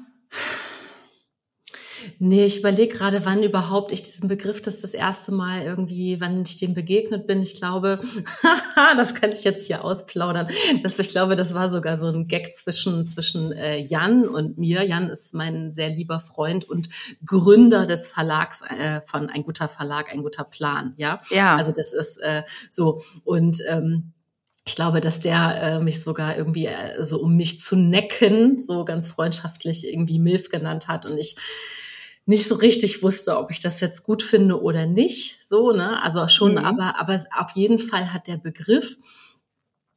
[2.19, 6.43] Nee, ich überlege gerade, wann überhaupt ich diesen Begriff das das erste Mal irgendwie, wann
[6.43, 7.43] ich dem begegnet bin.
[7.43, 8.01] Ich glaube,
[8.97, 10.49] das kann ich jetzt hier ausplaudern.
[10.83, 14.87] Das, ich glaube, das war sogar so ein Gag zwischen, zwischen äh, Jan und mir.
[14.87, 16.89] Jan ist mein sehr lieber Freund und
[17.25, 20.95] Gründer des Verlags äh, von Ein guter Verlag, ein guter Plan.
[20.97, 21.57] Ja, ja.
[21.57, 24.13] Also das ist äh, so und ähm,
[24.67, 28.85] ich glaube, dass der äh, mich sogar irgendwie äh, so um mich zu necken, so
[28.85, 31.37] ganz freundschaftlich irgendwie Milf genannt hat und ich
[32.27, 35.45] nicht so richtig wusste, ob ich das jetzt gut finde oder nicht.
[35.45, 36.03] So, ne?
[36.03, 36.59] Also schon, mhm.
[36.59, 38.99] aber, aber auf jeden Fall hat der Begriff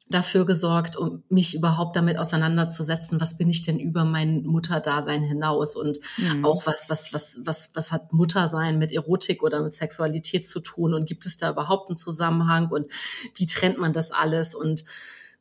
[0.09, 5.75] dafür gesorgt, um mich überhaupt damit auseinanderzusetzen, was bin ich denn über mein Mutterdasein hinaus
[5.75, 6.45] und mhm.
[6.45, 10.95] auch was, was, was, was, was hat Muttersein mit Erotik oder mit Sexualität zu tun
[10.95, 12.91] und gibt es da überhaupt einen Zusammenhang und
[13.35, 14.83] wie trennt man das alles und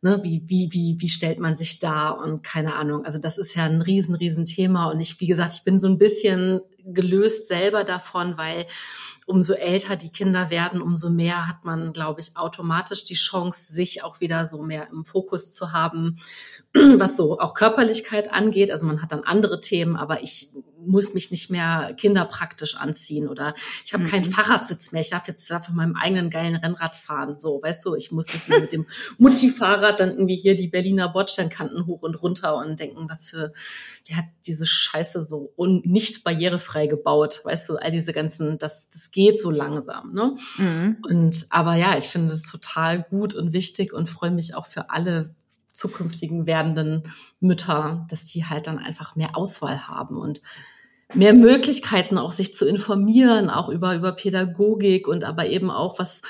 [0.03, 3.07] ne, wie, wie, wie, wie stellt man sich da und keine Ahnung.
[3.07, 5.89] Also das ist ja ein riesen, riesen Thema und ich, wie gesagt, ich bin so
[5.89, 6.61] ein bisschen
[6.93, 8.67] gelöst selber davon, weil
[9.27, 14.03] umso älter die Kinder werden, umso mehr hat man, glaube ich, automatisch die Chance, sich
[14.03, 16.19] auch wieder so mehr im Fokus zu haben,
[16.99, 18.71] was so auch Körperlichkeit angeht.
[18.71, 20.51] Also man hat dann andere Themen, aber ich
[20.89, 24.09] muss mich nicht mehr kinderpraktisch anziehen oder ich habe mhm.
[24.09, 25.03] keinen Fahrradsitz mehr.
[25.03, 27.39] Ich darf jetzt von meinem eigenen geilen Rennrad fahren.
[27.39, 28.87] So, weißt du, ich muss nicht mehr mit dem
[29.19, 33.53] Mutti-Fahrrad dann irgendwie hier die Berliner Bordsteinkanten hoch und runter und denken, was für,
[34.07, 37.41] wer hat diese Scheiße so un nicht barrierefrei gebaut?
[37.45, 40.37] Weißt du, all diese ganzen, das, das geht so langsam, ne?
[40.57, 40.97] Mhm.
[41.09, 44.91] Und, aber ja, ich finde das total gut und wichtig und freue mich auch für
[44.91, 45.35] alle
[45.73, 50.43] zukünftigen werdenden Mütter, dass die halt dann einfach mehr Auswahl haben und
[51.15, 56.23] mehr Möglichkeiten auch sich zu informieren, auch über, über Pädagogik und aber eben auch was,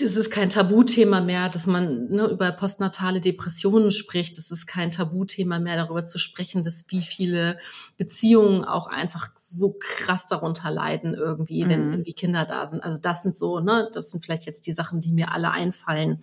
[0.00, 4.38] es ist kein Tabuthema mehr, dass man ne, über postnatale Depressionen spricht.
[4.38, 7.58] Es ist kein Tabuthema mehr, darüber zu sprechen, dass wie viele
[7.96, 11.68] Beziehungen auch einfach so krass darunter leiden irgendwie, mhm.
[11.68, 12.82] wenn irgendwie Kinder da sind.
[12.82, 16.22] Also das sind so, ne, das sind vielleicht jetzt die Sachen, die mir alle einfallen.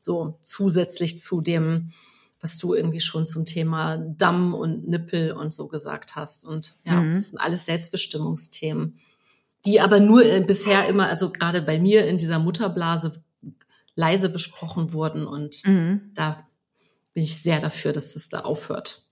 [0.00, 1.92] So zusätzlich zu dem,
[2.40, 6.44] was du irgendwie schon zum Thema Damm und Nippel und so gesagt hast.
[6.44, 7.14] Und ja, mhm.
[7.14, 8.98] das sind alles Selbstbestimmungsthemen,
[9.66, 13.22] die aber nur äh, bisher immer, also gerade bei mir in dieser Mutterblase
[13.94, 15.26] leise besprochen wurden.
[15.26, 16.10] Und mhm.
[16.14, 16.38] da
[17.12, 19.02] bin ich sehr dafür, dass es da aufhört.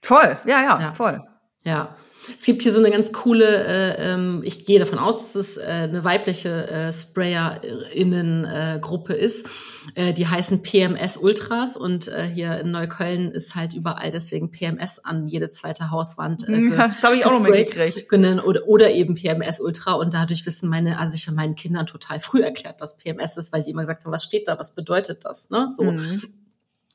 [0.00, 0.94] Voll, ja, ja, ja.
[0.94, 1.22] voll.
[1.64, 1.96] Ja.
[2.38, 5.56] Es gibt hier so eine ganz coole, äh, ähm, ich gehe davon aus, dass es
[5.56, 9.48] äh, eine weibliche äh, Sprayerinnen-Gruppe äh, ist.
[9.94, 15.00] Äh, die heißen PMS Ultras und äh, hier in Neukölln ist halt überall deswegen PMS
[15.00, 16.48] an jede zweite Hauswand.
[16.48, 18.12] Äh, ja, das habe ich auch noch mitgekriegt.
[18.12, 22.20] Oder, oder eben PMS Ultra und dadurch wissen meine, also ich habe meinen Kindern total
[22.20, 25.24] früh erklärt, was PMS ist, weil die immer gesagt haben, was steht da, was bedeutet
[25.24, 25.70] das, ne?
[25.72, 25.84] So.
[25.84, 26.22] Mhm.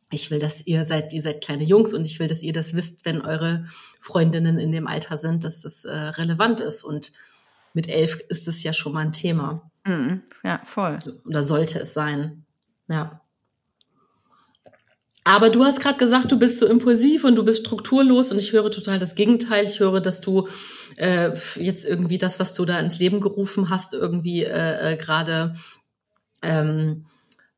[0.09, 2.73] Ich will, dass ihr seid, ihr seid kleine Jungs und ich will, dass ihr das
[2.73, 3.65] wisst, wenn eure
[4.07, 6.83] Freundinnen in dem Alter sind, dass das äh, relevant ist.
[6.83, 7.11] Und
[7.73, 9.69] mit elf ist es ja schon mal ein Thema.
[9.85, 10.23] Mhm.
[10.43, 10.97] Ja, voll.
[11.25, 12.45] Oder sollte es sein.
[12.87, 13.21] Ja.
[15.25, 18.53] Aber du hast gerade gesagt, du bist so impulsiv und du bist strukturlos und ich
[18.53, 19.65] höre total das Gegenteil.
[19.65, 20.47] Ich höre, dass du
[20.95, 25.57] äh, jetzt irgendwie das, was du da ins Leben gerufen hast, irgendwie äh, äh, gerade
[26.41, 27.07] ähm,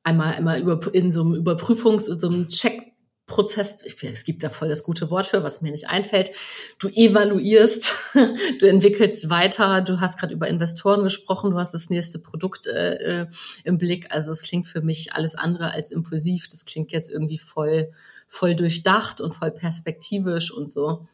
[0.03, 2.88] einmal einmal über, in so einem Überprüfungs- und so einem Check
[3.29, 6.31] Prozess, es gibt da voll das gute Wort für, was mir nicht einfällt.
[6.79, 7.95] Du evaluierst,
[8.59, 13.21] du entwickelst weiter, du hast gerade über Investoren gesprochen, du hast das nächste Produkt äh,
[13.21, 13.27] äh,
[13.63, 14.07] im Blick.
[14.09, 16.49] Also es klingt für mich alles andere als impulsiv.
[16.49, 17.93] Das klingt jetzt irgendwie voll,
[18.27, 21.07] voll durchdacht und voll perspektivisch und so.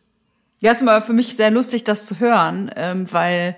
[0.62, 3.58] Ja, es war für mich sehr lustig, das zu hören, ähm, weil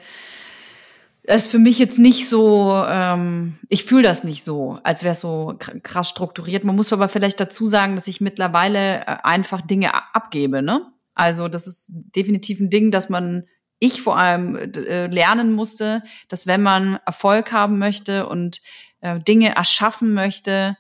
[1.36, 5.20] ist für mich jetzt nicht so, ähm, ich fühle das nicht so, als wäre es
[5.20, 6.64] so krass strukturiert.
[6.64, 10.90] Man muss aber vielleicht dazu sagen, dass ich mittlerweile äh, einfach Dinge abgebe, ne?
[11.14, 13.44] Also das ist definitiv ein Ding, dass man,
[13.80, 18.62] ich vor allem äh, lernen musste, dass wenn man Erfolg haben möchte und
[19.02, 20.78] äh, Dinge erschaffen möchte,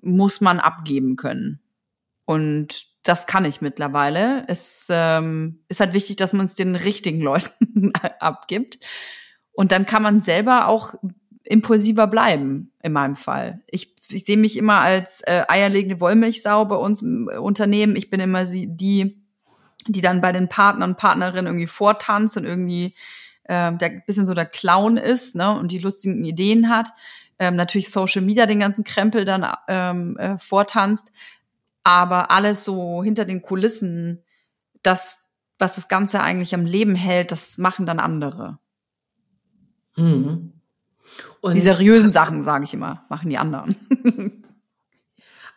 [0.00, 1.60] muss man abgeben können.
[2.24, 4.44] Und das kann ich mittlerweile.
[4.46, 8.78] Es ähm, ist halt wichtig, dass man es den richtigen Leuten abgibt.
[9.56, 10.94] Und dann kann man selber auch
[11.42, 13.60] impulsiver bleiben, in meinem Fall.
[13.66, 17.96] Ich, ich sehe mich immer als äh, eierlegende Wollmilchsau bei uns im Unternehmen.
[17.96, 19.16] Ich bin immer die,
[19.86, 22.94] die dann bei den Partnern und Partnerinnen irgendwie vortanzt und irgendwie
[23.44, 26.90] äh, der bisschen so der Clown ist ne, und die lustigen Ideen hat.
[27.38, 31.12] Ähm, natürlich Social Media den ganzen Krempel dann ähm, äh, vortanzt
[31.86, 34.24] aber alles so hinter den Kulissen,
[34.82, 38.58] das, was das Ganze eigentlich am Leben hält, das machen dann andere.
[39.96, 40.52] Mhm.
[41.40, 43.76] Und die seriösen Sachen, sage ich immer, machen die anderen.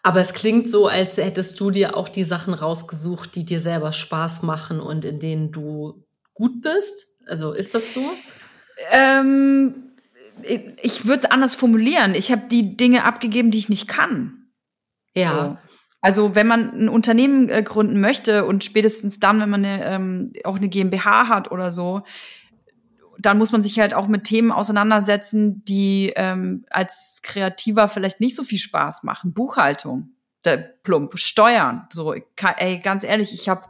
[0.03, 3.91] Aber es klingt so, als hättest du dir auch die Sachen rausgesucht, die dir selber
[3.91, 7.19] Spaß machen und in denen du gut bist.
[7.27, 8.01] Also ist das so?
[8.91, 9.91] Ähm,
[10.81, 12.15] ich würde es anders formulieren.
[12.15, 14.47] Ich habe die Dinge abgegeben, die ich nicht kann.
[15.13, 15.29] Ja.
[15.29, 15.57] So.
[16.01, 20.33] Also wenn man ein Unternehmen äh, gründen möchte und spätestens dann, wenn man eine, ähm,
[20.45, 22.03] auch eine GmbH hat oder so,
[23.19, 28.35] dann muss man sich halt auch mit Themen auseinandersetzen, die ähm, als Kreativer vielleicht nicht
[28.35, 29.33] so viel Spaß machen.
[29.33, 30.11] Buchhaltung,
[30.45, 31.87] der plump, Steuern.
[31.91, 33.67] So, ey, ganz ehrlich, ich habe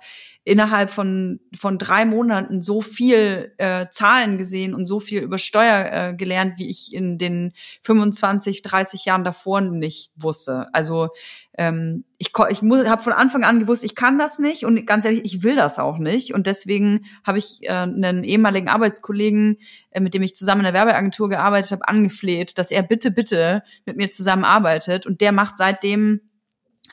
[0.50, 5.90] innerhalb von, von drei Monaten so viel äh, Zahlen gesehen und so viel über Steuer
[5.92, 10.68] äh, gelernt, wie ich in den 25, 30 Jahren davor nicht wusste.
[10.74, 11.10] Also
[11.56, 15.22] ähm, ich, ich habe von Anfang an gewusst, ich kann das nicht und ganz ehrlich,
[15.24, 16.34] ich will das auch nicht.
[16.34, 19.58] Und deswegen habe ich äh, einen ehemaligen Arbeitskollegen,
[19.92, 23.62] äh, mit dem ich zusammen in der Werbeagentur gearbeitet habe, angefleht, dass er bitte, bitte
[23.86, 25.06] mit mir zusammenarbeitet.
[25.06, 26.22] Und der macht seitdem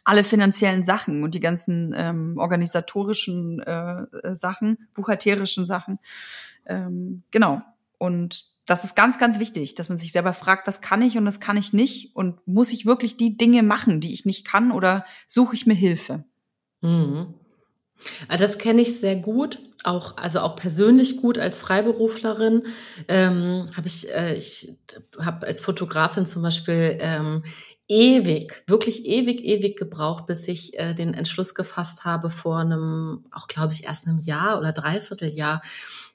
[0.07, 5.99] alle finanziellen Sachen und die ganzen ähm, organisatorischen äh, Sachen, buchhalterischen Sachen.
[6.65, 7.61] Ähm, genau.
[7.99, 11.27] Und das ist ganz, ganz wichtig, dass man sich selber fragt, was kann ich und
[11.27, 14.71] was kann ich nicht und muss ich wirklich die Dinge machen, die ich nicht kann
[14.71, 16.25] oder suche ich mir Hilfe?
[16.83, 17.35] Mhm.
[18.29, 22.63] Ah, das kenne ich sehr gut, auch also auch persönlich gut als Freiberuflerin.
[23.09, 24.77] Ähm, habe ich, äh, ich
[25.19, 27.43] habe als Fotografin zum Beispiel ähm,
[27.89, 33.47] ewig, wirklich ewig, ewig gebraucht, bis ich äh, den Entschluss gefasst habe vor einem, auch
[33.47, 35.63] glaube ich erst einem Jahr oder Dreivierteljahr,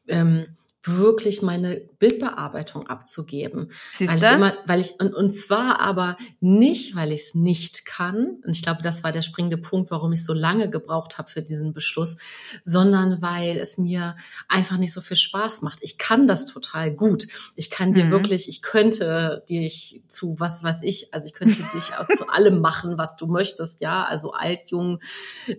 [0.07, 0.45] ähm,
[0.83, 3.71] wirklich meine Bildbearbeitung abzugeben.
[3.93, 7.85] Siehst weil ich immer, weil ich und, und zwar aber nicht, weil ich es nicht
[7.85, 8.41] kann.
[8.43, 11.43] Und ich glaube, das war der springende Punkt, warum ich so lange gebraucht habe für
[11.43, 12.17] diesen Beschluss,
[12.63, 14.15] sondern weil es mir
[14.47, 15.79] einfach nicht so viel Spaß macht.
[15.81, 17.27] Ich kann das total gut.
[17.55, 18.11] Ich kann dir mhm.
[18.11, 22.59] wirklich, ich könnte dich zu was weiß ich, also ich könnte dich auch zu allem
[22.59, 24.99] machen, was du möchtest, ja, also alt, jung,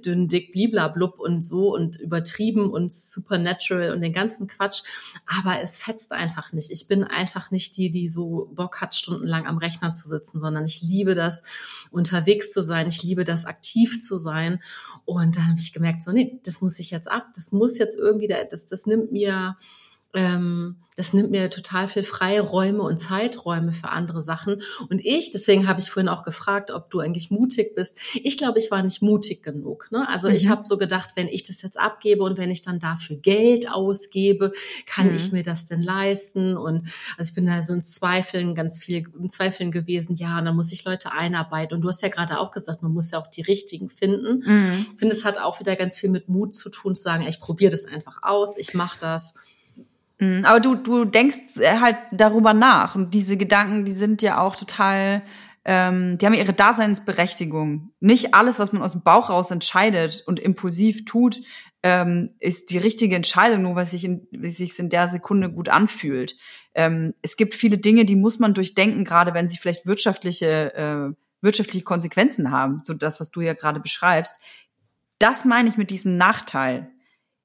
[0.05, 4.83] dünn, dick, bliblablub und so und übertrieben und supernatural und den ganzen Quatsch
[5.27, 6.71] aber es fetzt einfach nicht.
[6.71, 10.65] Ich bin einfach nicht die, die so Bock hat, stundenlang am Rechner zu sitzen, sondern
[10.65, 11.43] ich liebe das,
[11.91, 12.89] unterwegs zu sein.
[12.89, 14.63] Ich liebe das, aktiv zu sein.
[15.05, 17.27] Und dann habe ich gemerkt, so, nee, das muss ich jetzt ab.
[17.35, 19.57] Das muss jetzt irgendwie, das, das nimmt mir
[20.15, 24.61] ähm, das nimmt mir total viel freie Räume und Zeiträume für andere Sachen.
[24.91, 27.99] Und ich, deswegen habe ich vorhin auch gefragt, ob du eigentlich mutig bist.
[28.23, 29.89] Ich glaube, ich war nicht mutig genug.
[29.91, 30.07] Ne?
[30.07, 30.35] Also mhm.
[30.35, 33.73] ich habe so gedacht, wenn ich das jetzt abgebe und wenn ich dann dafür Geld
[33.73, 34.53] ausgebe,
[34.85, 35.15] kann mhm.
[35.15, 36.59] ich mir das denn leisten?
[36.59, 36.83] Und
[37.17, 40.17] also ich bin da so in Zweifeln, ganz viel in Zweifeln gewesen.
[40.17, 41.75] Ja, und dann muss ich Leute einarbeiten.
[41.75, 44.43] Und du hast ja gerade auch gesagt, man muss ja auch die richtigen finden.
[44.45, 44.87] Mhm.
[44.93, 47.41] Ich finde, es hat auch wieder ganz viel mit Mut zu tun, zu sagen, ich
[47.41, 49.37] probiere das einfach aus, ich mache das.
[50.23, 50.45] Mhm.
[50.45, 52.95] Aber du, du denkst äh, halt darüber nach.
[52.95, 55.23] Und diese Gedanken, die sind ja auch total,
[55.65, 57.91] ähm, die haben ihre Daseinsberechtigung.
[57.99, 61.41] Nicht alles, was man aus dem Bauch raus entscheidet und impulsiv tut,
[61.83, 65.69] ähm, ist die richtige Entscheidung, nur weil sich in, wie sich in der Sekunde gut
[65.69, 66.37] anfühlt.
[66.75, 71.15] Ähm, es gibt viele Dinge, die muss man durchdenken, gerade wenn sie vielleicht wirtschaftliche, äh,
[71.41, 72.83] wirtschaftliche Konsequenzen haben.
[72.85, 74.37] So das, was du ja gerade beschreibst.
[75.19, 76.92] Das meine ich mit diesem Nachteil.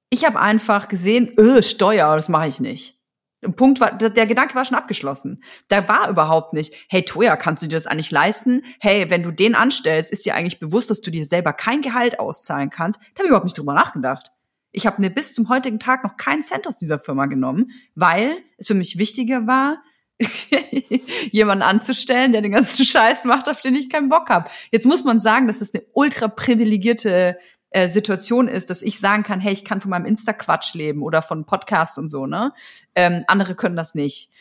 [0.10, 2.98] Ich habe einfach gesehen, öh, Steuer, das mache ich nicht.
[3.56, 5.41] Punkt war, der Gedanke war schon abgeschlossen.
[5.67, 8.63] Da war überhaupt nicht, hey Toya, kannst du dir das eigentlich leisten?
[8.80, 12.20] Hey, wenn du den anstellst, ist dir eigentlich bewusst, dass du dir selber kein Gehalt
[12.20, 13.00] auszahlen kannst?
[13.00, 14.32] Da habe ich überhaupt nicht drüber nachgedacht.
[14.72, 18.32] Ich habe mir bis zum heutigen Tag noch keinen Cent aus dieser Firma genommen, weil
[18.58, 19.84] es für mich wichtiger war,
[21.32, 24.50] jemanden anzustellen, der den ganzen Scheiß macht, auf den ich keinen Bock habe.
[24.72, 27.38] Jetzt muss man sagen, das ist eine ultra privilegierte
[27.69, 31.21] äh, Situation ist, dass ich sagen kann, hey, ich kann von meinem Insta-Quatsch leben oder
[31.21, 32.53] von Podcasts und so, ne?
[32.95, 34.32] Ähm, andere können das nicht.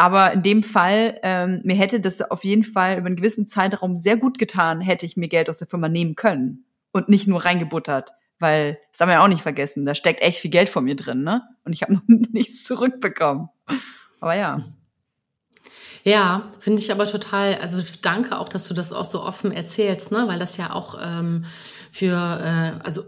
[0.00, 3.96] Aber in dem Fall, ähm, mir hätte das auf jeden Fall über einen gewissen Zeitraum
[3.96, 7.44] sehr gut getan, hätte ich mir Geld aus der Firma nehmen können und nicht nur
[7.44, 8.12] reingebuttert.
[8.38, 10.94] Weil, das haben wir ja auch nicht vergessen, da steckt echt viel Geld von mir
[10.94, 11.42] drin, ne?
[11.64, 13.48] Und ich habe noch nichts zurückbekommen.
[14.20, 14.64] Aber ja.
[16.04, 20.12] Ja, finde ich aber total, also danke auch, dass du das auch so offen erzählst,
[20.12, 20.28] ne?
[20.28, 21.44] Weil das ja auch ähm,
[21.98, 23.02] für, äh, also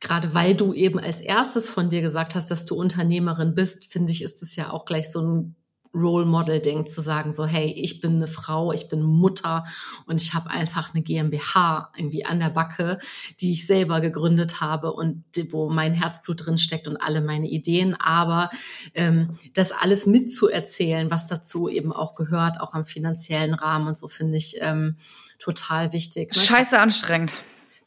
[0.00, 4.12] gerade weil du eben als erstes von dir gesagt hast, dass du Unternehmerin bist, finde
[4.12, 5.56] ich, ist es ja auch gleich so ein
[5.94, 9.64] Role Model Ding zu sagen so hey ich bin eine Frau ich bin Mutter
[10.04, 12.98] und ich habe einfach eine GmbH irgendwie an der Backe
[13.40, 17.96] die ich selber gegründet habe und wo mein Herzblut drin steckt und alle meine Ideen
[17.98, 18.50] aber
[18.94, 24.08] ähm, das alles mitzuerzählen was dazu eben auch gehört auch am finanziellen Rahmen und so
[24.08, 24.98] finde ich ähm,
[25.38, 26.42] total wichtig ne?
[26.42, 27.34] scheiße anstrengend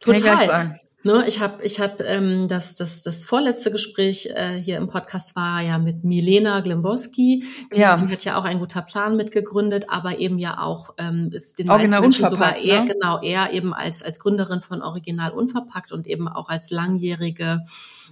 [0.02, 4.88] total Ne, ich habe ich hab, ähm, das, das, das vorletzte Gespräch äh, hier im
[4.88, 7.44] Podcast war ja mit Milena Glimbowski.
[7.74, 7.96] Die, ja.
[7.96, 11.72] die hat ja auch ein guter Plan mitgegründet, aber eben ja auch ähm, ist den
[11.72, 12.94] Original meisten Menschen sogar eher, ne?
[12.94, 17.62] genau, eher eben als, als Gründerin von Original Unverpackt und eben auch als langjährige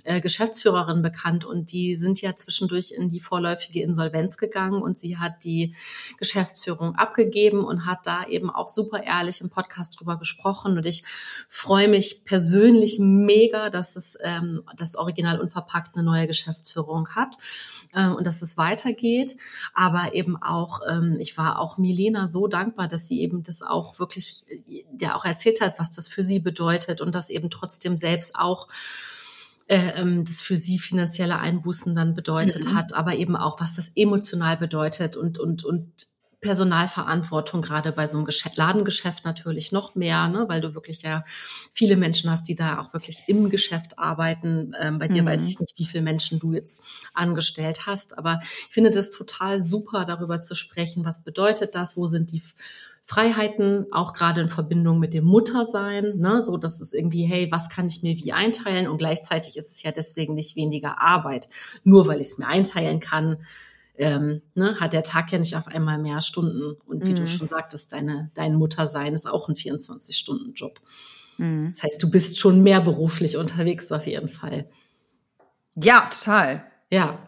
[0.04, 5.18] äh, Geschäftsführerin bekannt und die sind ja zwischendurch in die vorläufige Insolvenz gegangen und sie
[5.18, 5.76] hat die
[6.18, 11.04] Geschäftsführung abgegeben und hat da eben auch super ehrlich im Podcast drüber gesprochen und ich
[11.48, 17.36] freue mich persönlich mega, dass es ähm, das Original Unverpackt eine neue Geschäftsführung hat
[17.96, 19.36] ähm, und dass es weitergeht.
[19.74, 24.00] Aber eben auch, ähm, ich war auch Milena so dankbar, dass sie eben das auch
[24.00, 27.98] wirklich, äh, ja auch erzählt hat, was das für sie bedeutet und das eben trotzdem
[27.98, 28.68] selbst auch
[29.69, 32.75] äh, ähm, das für sie finanzielle Einbußen dann bedeutet mhm.
[32.75, 36.08] hat, aber eben auch, was das emotional bedeutet und, und, und
[36.41, 41.23] Personalverantwortung, gerade bei so einem Geschäft, Ladengeschäft natürlich noch mehr, ne, weil du wirklich ja
[41.71, 44.73] viele Menschen hast, die da auch wirklich im Geschäft arbeiten.
[44.79, 45.27] Ähm, bei dir mhm.
[45.27, 46.82] weiß ich nicht, wie viele Menschen du jetzt
[47.13, 52.08] angestellt hast, aber ich finde das total super, darüber zu sprechen, was bedeutet das, wo
[52.08, 52.41] sind die
[53.10, 57.67] Freiheiten, auch gerade in Verbindung mit dem Muttersein, ne, so dass es irgendwie, hey, was
[57.67, 58.88] kann ich mir wie einteilen?
[58.88, 61.50] Und gleichzeitig ist es ja deswegen nicht weniger Arbeit,
[61.84, 63.38] nur weil ich es mir einteilen kann.
[63.98, 66.78] Ähm, ne, hat der Tag ja nicht auf einmal mehr Stunden.
[66.86, 67.15] Und wie mhm.
[67.15, 70.80] du schon sagtest, deine, dein Muttersein ist auch ein 24-Stunden-Job.
[71.39, 71.72] Mhm.
[71.72, 74.69] Das heißt, du bist schon mehr beruflich unterwegs auf jeden Fall.
[75.74, 76.63] Ja, total.
[76.91, 77.28] Ja.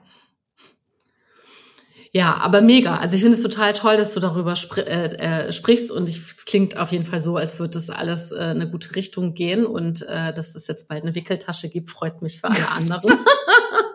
[2.13, 2.97] Ja, aber mega.
[2.97, 6.17] Also ich finde es total toll, dass du darüber spr äh, äh, sprichst und ich,
[6.17, 9.65] es klingt auf jeden Fall so, als würde das alles äh, eine gute Richtung gehen
[9.65, 13.17] und äh, dass es jetzt bald eine Wickeltasche gibt, freut mich für alle anderen.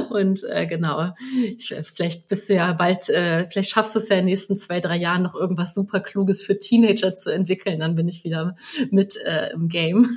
[0.00, 1.10] Und äh, genau,
[1.58, 4.80] vielleicht bist du ja bald, äh, vielleicht schaffst du es ja in den nächsten zwei,
[4.80, 7.80] drei Jahren noch irgendwas super Kluges für Teenager zu entwickeln.
[7.80, 8.54] Dann bin ich wieder
[8.90, 10.16] mit äh, im Game.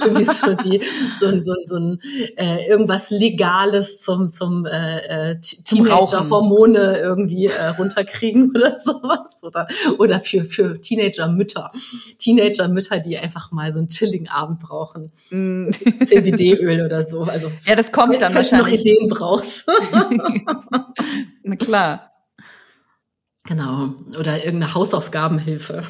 [0.00, 0.82] Irgendwie so die,
[1.18, 2.00] so, so, so ein
[2.36, 9.42] äh, irgendwas Legales zum, zum äh, äh Teenager-Hormone irgendwie äh, runterkriegen oder sowas.
[9.42, 9.66] Oder,
[9.98, 11.70] oder für, für Teenager-Mütter.
[12.18, 15.12] Teenager-Mütter, die einfach mal so einen chilligen Abend brauchen.
[15.30, 15.70] Mm.
[16.04, 17.22] CBD-Öl oder so.
[17.22, 19.68] Also ja, das kommt dann wahrscheinlich Ideen brauchst.
[21.42, 22.10] Na klar.
[23.44, 23.94] Genau.
[24.18, 25.82] Oder irgendeine Hausaufgabenhilfe.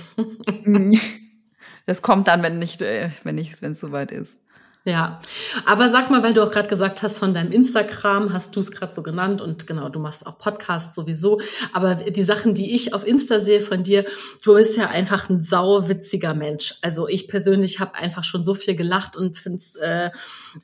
[1.86, 4.38] Das kommt dann, wenn nicht, äh, wenn nicht, wenn es soweit ist.
[4.86, 5.20] Ja,
[5.66, 8.70] aber sag mal, weil du auch gerade gesagt hast, von deinem Instagram hast du es
[8.70, 11.38] gerade so genannt und genau, du machst auch Podcasts sowieso.
[11.74, 14.06] Aber die Sachen, die ich auf Insta sehe von dir,
[14.42, 16.76] du bist ja einfach ein sauwitziger Mensch.
[16.80, 20.10] Also ich persönlich habe einfach schon so viel gelacht und finde es äh,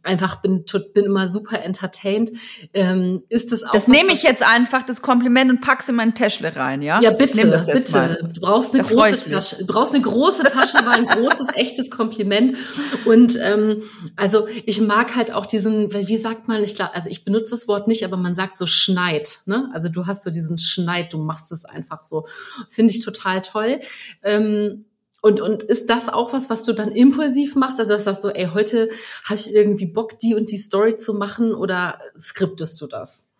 [0.02, 2.30] einfach bin bin immer super entertained.
[2.74, 6.14] Ähm, ist es auch Das nehme ich jetzt einfach das Kompliment und pack's in mein
[6.14, 7.00] Täschle rein, ja?
[7.00, 7.92] Ja, bitte, bitte.
[7.92, 8.30] Mal.
[8.32, 9.56] Du brauchst eine da große Tasche.
[9.58, 12.56] Du brauchst eine große Tasche, weil ein großes echtes Kompliment
[13.04, 13.82] und ähm,
[14.16, 17.68] also ich mag halt auch diesen, wie sagt man, ich glaube, also ich benutze das
[17.68, 19.40] Wort nicht, aber man sagt so Schneid.
[19.46, 19.70] Ne?
[19.72, 22.26] Also du hast so diesen Schneid, du machst es einfach so.
[22.68, 23.80] Finde ich total toll.
[24.22, 24.84] Ähm,
[25.22, 27.80] und, und ist das auch was, was du dann impulsiv machst?
[27.80, 28.90] Also, dass sagst so, ey, heute
[29.24, 33.32] habe ich irgendwie Bock, die und die Story zu machen oder skriptest du das?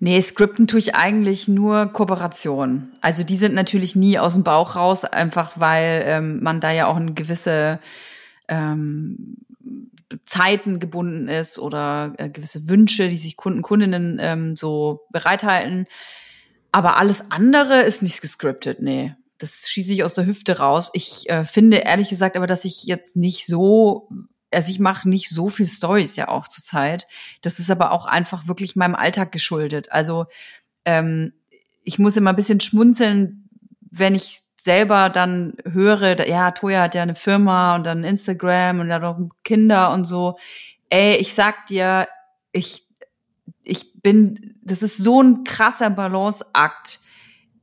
[0.00, 2.92] Nee, Skripten tue ich eigentlich nur Kooperation.
[3.00, 6.86] Also die sind natürlich nie aus dem Bauch raus, einfach weil ähm, man da ja
[6.86, 7.80] auch eine gewisse
[8.46, 9.36] ähm,
[10.24, 15.86] Zeiten gebunden ist oder äh, gewisse Wünsche, die sich Kunden, Kundinnen ähm, so bereithalten.
[16.70, 19.14] Aber alles andere ist nicht gescriptet, nee.
[19.38, 20.90] Das schieße ich aus der Hüfte raus.
[20.92, 24.08] Ich äh, finde ehrlich gesagt aber, dass ich jetzt nicht so,
[24.50, 27.06] also ich mache nicht so viel Stories ja auch zurzeit.
[27.42, 29.92] Das ist aber auch einfach wirklich meinem Alltag geschuldet.
[29.92, 30.26] Also
[30.84, 31.32] ähm,
[31.84, 33.48] ich muss immer ein bisschen schmunzeln,
[33.90, 38.92] wenn ich selber dann höre, ja, Toya hat ja eine Firma und dann Instagram und
[38.92, 40.36] hat auch Kinder und so.
[40.90, 42.08] Ey, ich sag dir,
[42.52, 42.84] ich,
[43.62, 47.00] ich bin, das ist so ein krasser Balanceakt.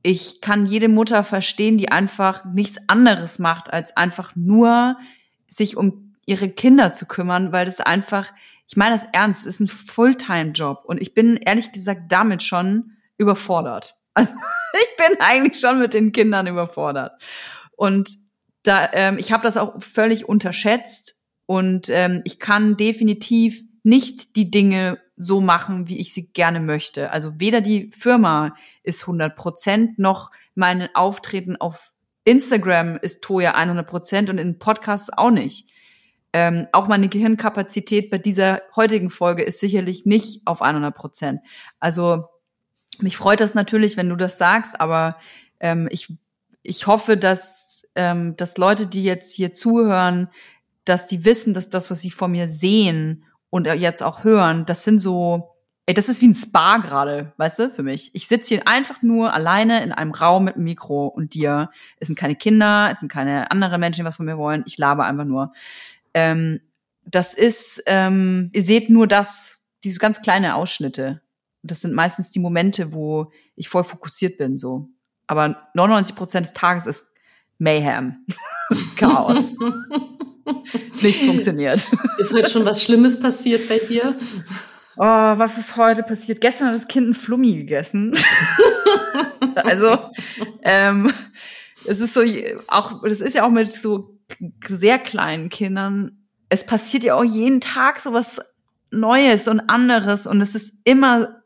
[0.08, 5.00] Ich kann jede Mutter verstehen, die einfach nichts anderes macht, als einfach nur
[5.48, 8.32] sich um ihre Kinder zu kümmern, weil das einfach,
[8.68, 13.98] ich meine das ernst, ist ein Fulltime-Job und ich bin ehrlich gesagt damit schon überfordert.
[14.18, 14.34] Also
[14.74, 17.22] ich bin eigentlich schon mit den Kindern überfordert.
[17.76, 18.12] Und
[18.64, 24.50] da, ähm, ich habe das auch völlig unterschätzt und ähm, ich kann definitiv nicht die
[24.50, 27.12] Dinge so machen, wie ich sie gerne möchte.
[27.12, 31.94] Also weder die Firma ist 100 Prozent, noch mein Auftreten auf
[32.26, 35.70] Instagram ist Toja 100 Prozent und in Podcasts auch nicht.
[36.34, 41.40] Ähm, auch meine Gehirnkapazität bei dieser heutigen Folge ist sicherlich nicht auf 100 Prozent.
[41.80, 42.26] Also
[43.00, 45.18] mich freut das natürlich, wenn du das sagst, aber
[45.60, 46.14] ähm, ich,
[46.64, 50.30] ich hoffe, dass, ähm, dass Leute, die jetzt hier zuhören,
[50.84, 53.24] dass die wissen, dass das, was sie vor mir sehen
[53.56, 57.60] und jetzt auch hören, das sind so, ey, das ist wie ein Spa gerade, weißt
[57.60, 58.14] du, für mich.
[58.14, 61.70] Ich sitze hier einfach nur alleine in einem Raum mit einem Mikro und dir.
[61.96, 64.66] Es sind keine Kinder, es sind keine anderen Menschen, die was von mir wollen.
[64.68, 65.54] Ich laber einfach nur.
[66.14, 66.60] Ähm,
[67.06, 71.22] das ist, ähm, ihr seht nur das, diese ganz kleine Ausschnitte.
[71.64, 74.90] Das sind meistens die Momente, wo ich voll fokussiert bin, so.
[75.28, 77.08] Aber 99 Prozent des Tages ist
[77.58, 78.26] Mayhem.
[78.98, 79.54] Chaos.
[81.02, 81.90] Nichts funktioniert.
[82.18, 84.18] Ist heute schon was Schlimmes passiert bei dir?
[84.98, 86.42] Oh, was ist heute passiert?
[86.42, 88.16] Gestern hat das Kind ein Flummi gegessen.
[89.56, 89.98] also,
[90.64, 91.12] ähm,
[91.86, 92.24] es ist so,
[92.68, 94.18] auch, das ist ja auch mit so
[94.68, 96.26] sehr kleinen Kindern.
[96.50, 98.40] Es passiert ja auch jeden Tag so was
[98.92, 101.42] Neues und anderes und es ist immer,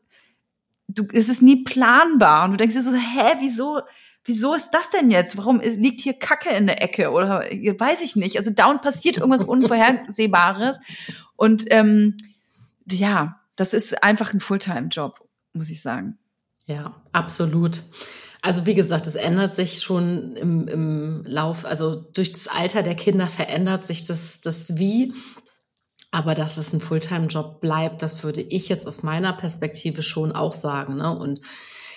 [0.88, 3.80] du, es ist nie planbar und du denkst dir so, hä, wieso,
[4.24, 5.36] wieso ist das denn jetzt?
[5.36, 8.36] Warum liegt hier Kacke in der Ecke oder weiß ich nicht.
[8.36, 10.78] Also down passiert irgendwas Unvorhersehbares
[11.36, 12.16] und ähm,
[12.90, 15.20] ja, das ist einfach ein Fulltime-Job,
[15.52, 16.18] muss ich sagen.
[16.66, 17.82] Ja, absolut.
[18.42, 22.94] Also wie gesagt, es ändert sich schon im, im Lauf, also durch das Alter der
[22.94, 25.12] Kinder verändert sich das, das Wie.
[26.10, 30.52] Aber dass es ein Fulltime-Job bleibt, das würde ich jetzt aus meiner Perspektive schon auch
[30.52, 30.96] sagen.
[30.96, 31.16] Ne?
[31.16, 31.40] Und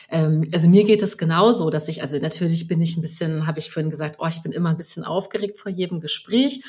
[0.10, 3.60] ähm, also mir geht es genauso, dass ich, also natürlich bin ich ein bisschen, habe
[3.60, 6.64] ich vorhin gesagt, oh, ich bin immer ein bisschen aufgeregt vor jedem Gespräch.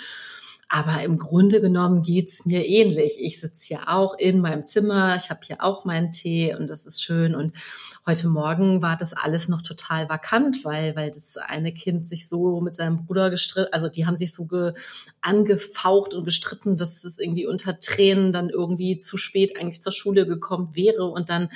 [0.69, 3.17] Aber im Grunde genommen geht's mir ähnlich.
[3.21, 6.87] Ich sitze hier auch in meinem Zimmer, ich habe hier auch meinen Tee und das
[6.87, 7.35] ist schön.
[7.35, 7.53] Und
[8.07, 12.61] heute Morgen war das alles noch total vakant, weil, weil das eine Kind sich so
[12.61, 14.73] mit seinem Bruder gestritten, also die haben sich so ge,
[15.21, 20.27] angefaucht und gestritten, dass es irgendwie unter Tränen dann irgendwie zu spät eigentlich zur Schule
[20.27, 21.51] gekommen wäre und dann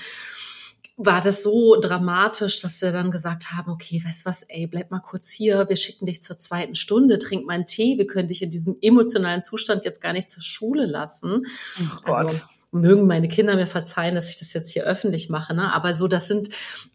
[1.00, 4.98] war das so dramatisch, dass wir dann gesagt haben, okay, weißt was, ey, bleib mal
[4.98, 8.42] kurz hier, wir schicken dich zur zweiten Stunde, trink mal einen Tee, wir können dich
[8.42, 11.46] in diesem emotionalen Zustand jetzt gar nicht zur Schule lassen.
[11.80, 12.16] Oh Gott.
[12.16, 12.40] Also,
[12.72, 15.72] mögen meine Kinder mir verzeihen, dass ich das jetzt hier öffentlich mache, ne?
[15.72, 16.50] Aber so, das sind,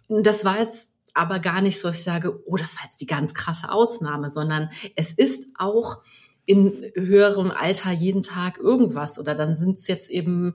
[0.10, 3.08] das war jetzt aber gar nicht so, dass ich sage, oh, das war jetzt die
[3.08, 6.01] ganz krasse Ausnahme, sondern es ist auch
[6.45, 10.54] in höherem Alter jeden Tag irgendwas oder dann sind es jetzt eben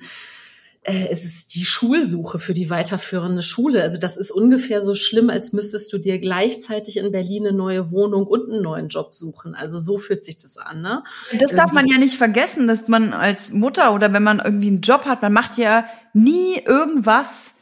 [0.88, 3.82] es ist die Schulsuche für die weiterführende Schule.
[3.82, 7.90] Also das ist ungefähr so schlimm, als müsstest du dir gleichzeitig in Berlin eine neue
[7.90, 9.54] Wohnung und einen neuen Job suchen.
[9.54, 10.82] Also so fühlt sich das an.
[10.82, 11.04] Ne?
[11.38, 14.80] Das darf man ja nicht vergessen, dass man als Mutter oder wenn man irgendwie einen
[14.80, 15.84] Job hat, man macht ja
[16.14, 17.54] nie irgendwas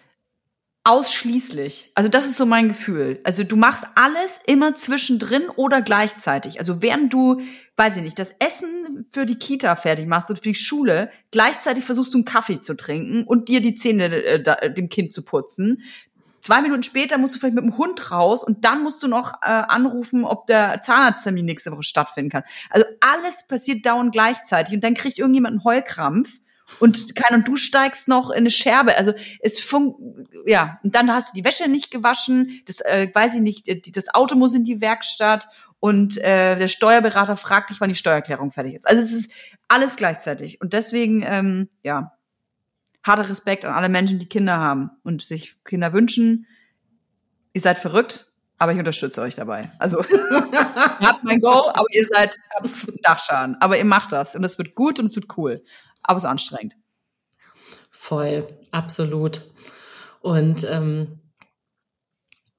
[0.86, 1.90] ausschließlich.
[1.96, 3.18] Also das ist so mein Gefühl.
[3.24, 6.60] Also du machst alles immer zwischendrin oder gleichzeitig.
[6.60, 7.40] Also während du,
[7.74, 11.84] weiß ich nicht, das Essen für die Kita fertig machst und für die Schule, gleichzeitig
[11.84, 15.12] versuchst du einen Kaffee zu trinken und dir die Zähne äh, da, äh, dem Kind
[15.12, 15.82] zu putzen.
[16.38, 19.42] Zwei Minuten später musst du vielleicht mit dem Hund raus und dann musst du noch
[19.42, 22.44] äh, anrufen, ob der Zahnarzttermin nächste Woche stattfinden kann.
[22.70, 26.38] Also alles passiert dauernd gleichzeitig und dann kriegt irgendjemand einen Heulkrampf
[26.80, 28.96] und kein und du steigst noch in eine Scherbe.
[28.96, 33.36] Also es fun ja, und dann hast du die Wäsche nicht gewaschen, das äh, weiß
[33.36, 35.48] ich nicht, das Auto muss in die Werkstatt
[35.80, 38.88] und äh, der Steuerberater fragt dich, wann die Steuererklärung fertig ist.
[38.88, 39.32] Also es ist
[39.68, 42.12] alles gleichzeitig und deswegen ähm, ja,
[43.02, 46.46] harter Respekt an alle Menschen, die Kinder haben und sich Kinder wünschen.
[47.52, 49.70] Ihr seid verrückt, aber ich unterstütze euch dabei.
[49.78, 50.02] Also
[50.52, 52.36] habt mein Go, aber ihr seid
[53.02, 53.56] Dachschaden.
[53.60, 55.62] Aber ihr macht das und es wird gut und es wird cool
[56.06, 56.74] aber es ist anstrengend.
[57.90, 59.42] Voll, absolut.
[60.20, 61.20] Und ähm,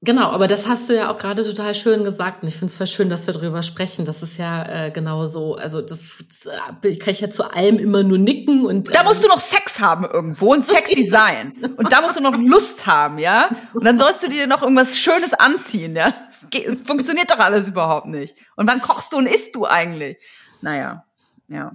[0.00, 2.76] Genau, aber das hast du ja auch gerade total schön gesagt und ich finde es
[2.76, 4.04] voll schön, dass wir darüber sprechen.
[4.04, 5.56] Das ist ja äh, genau so.
[5.56, 8.94] Also das, das äh, kann ich ja zu allem immer nur nicken und.
[8.94, 11.52] Da musst du noch Sex haben irgendwo und sexy sein.
[11.76, 13.48] Und da musst du noch Lust haben, ja?
[13.74, 16.10] Und dann sollst du dir noch irgendwas Schönes anziehen, ja?
[16.10, 18.36] Das, geht, das funktioniert doch alles überhaupt nicht.
[18.54, 20.16] Und wann kochst du und isst du eigentlich?
[20.60, 21.06] Naja,
[21.48, 21.72] ja.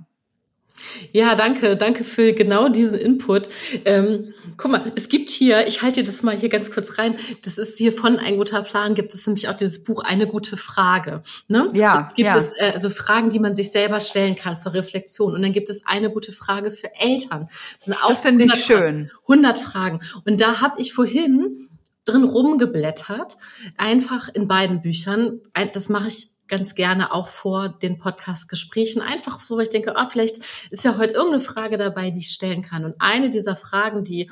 [1.12, 3.50] Ja, danke, danke für genau diesen Input.
[3.86, 7.16] Ähm, guck mal, es gibt hier, ich halte dir das mal hier ganz kurz rein,
[7.44, 10.58] das ist hier von Ein guter Plan, gibt es nämlich auch dieses Buch Eine gute
[10.58, 11.24] Frage.
[11.48, 11.70] Ne?
[11.74, 12.02] Ja.
[12.02, 12.38] Jetzt gibt ja.
[12.38, 15.34] es äh, also Fragen, die man sich selber stellen kann zur Reflexion.
[15.34, 17.48] Und dann gibt es eine gute Frage für Eltern.
[17.78, 19.12] Das, sind auch das finde ich schön.
[19.24, 20.00] 100 Fragen.
[20.26, 21.70] Und da habe ich vorhin
[22.06, 23.38] drin rumgeblättert,
[23.78, 25.40] einfach in beiden Büchern.
[25.74, 29.02] Das mache ich ganz gerne auch vor den Podcast-Gesprächen.
[29.02, 30.38] Einfach so, weil ich denke, ah, vielleicht
[30.70, 32.86] ist ja heute irgendeine Frage dabei, die ich stellen kann.
[32.86, 34.30] Und eine dieser Fragen, die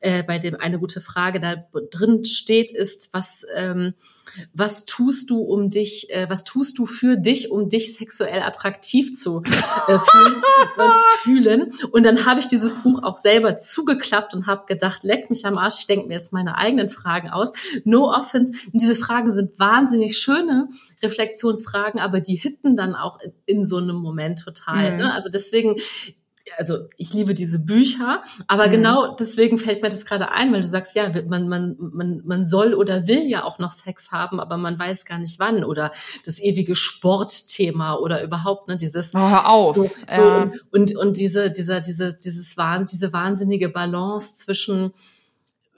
[0.00, 1.56] äh, bei dem eine gute Frage da
[1.90, 3.94] drin steht, ist, was ähm,
[4.52, 9.12] was tust du, um dich, äh, was tust du für dich, um dich sexuell attraktiv
[9.12, 9.42] zu
[9.88, 10.42] äh, fühlen,
[10.78, 11.72] äh, fühlen?
[11.92, 15.58] Und dann habe ich dieses Buch auch selber zugeklappt und habe gedacht, leck mich am
[15.58, 17.52] Arsch, ich denke mir jetzt meine eigenen Fragen aus.
[17.84, 18.52] No offense.
[18.72, 20.68] Und diese Fragen sind wahnsinnig schöne
[21.02, 24.92] Reflexionsfragen, aber die hitten dann auch in, in so einem Moment total.
[24.92, 24.96] Mhm.
[24.98, 25.14] Ne?
[25.14, 25.76] Also deswegen
[26.58, 28.70] also ich liebe diese Bücher, aber mhm.
[28.70, 32.44] genau deswegen fällt mir das gerade ein, weil du sagst, ja, man, man, man, man
[32.44, 35.92] soll oder will ja auch noch Sex haben, aber man weiß gar nicht wann oder
[36.24, 39.76] das ewige Sportthema oder überhaupt, ne, dieses oh, hör auf.
[39.76, 40.42] So, so ja.
[40.42, 44.92] und, und, und diese, dieser, diese, dieses Wahn, diese wahnsinnige Balance zwischen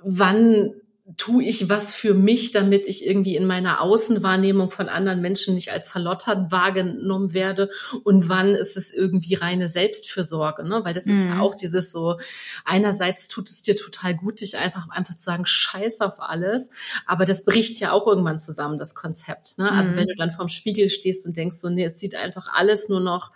[0.03, 0.73] wann
[1.17, 5.73] tue ich was für mich, damit ich irgendwie in meiner Außenwahrnehmung von anderen Menschen nicht
[5.73, 7.71] als verlottert wahrgenommen werde
[8.05, 10.81] und wann ist es irgendwie reine Selbstfürsorge, ne?
[10.85, 11.13] Weil das mhm.
[11.13, 11.41] ist ja mhm.
[11.41, 12.19] auch dieses so,
[12.67, 16.71] einerseits tut es dir total gut, dich einfach, einfach zu sagen, scheiß auf alles,
[17.07, 19.73] aber das bricht ja auch irgendwann zusammen, das Konzept, ne?
[19.73, 20.09] Also wenn mhm.
[20.09, 23.33] du dann vorm Spiegel stehst und denkst so, nee, es sieht einfach alles nur noch,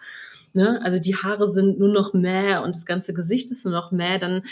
[0.53, 0.79] ne?
[0.85, 4.19] Also die Haare sind nur noch mäh und das ganze Gesicht ist nur noch mäh,
[4.19, 4.43] dann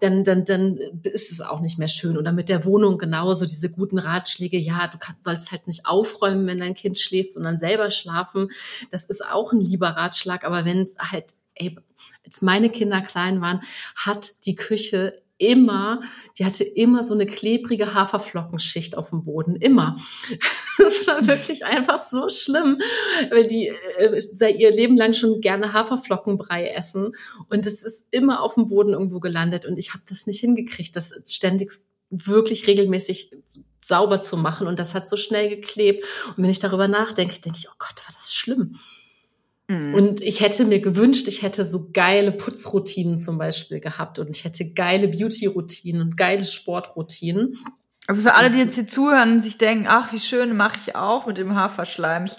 [0.00, 2.16] dann, dann, dann ist es auch nicht mehr schön.
[2.16, 6.46] Oder mit der Wohnung genauso diese guten Ratschläge, ja, du kannst, sollst halt nicht aufräumen,
[6.46, 8.50] wenn dein Kind schläft, sondern selber schlafen.
[8.90, 10.44] Das ist auch ein lieber Ratschlag.
[10.44, 11.76] Aber wenn es halt, ey,
[12.24, 13.60] als meine Kinder klein waren,
[13.96, 16.02] hat die Küche immer,
[16.38, 19.96] die hatte immer so eine klebrige Haferflockenschicht auf dem Boden, immer.
[20.78, 22.80] Das war wirklich einfach so schlimm,
[23.30, 23.66] weil die
[23.98, 27.12] äh, seit ihr Leben lang schon gerne Haferflockenbrei essen
[27.50, 30.96] und es ist immer auf dem Boden irgendwo gelandet und ich habe das nicht hingekriegt,
[30.96, 31.72] das ständig
[32.08, 33.30] wirklich regelmäßig
[33.82, 37.58] sauber zu machen und das hat so schnell geklebt und wenn ich darüber nachdenke, denke
[37.58, 38.78] ich, oh Gott, war das schlimm.
[39.70, 39.94] Mhm.
[39.94, 44.44] Und ich hätte mir gewünscht, ich hätte so geile Putzroutinen zum Beispiel gehabt und ich
[44.44, 47.56] hätte geile Beauty-Routinen und geile Sportroutinen.
[48.10, 50.96] Also für alle, die jetzt hier zuhören und sich denken, ach, wie schön, mache ich
[50.96, 52.24] auch mit dem Haferschleim.
[52.24, 52.32] Ich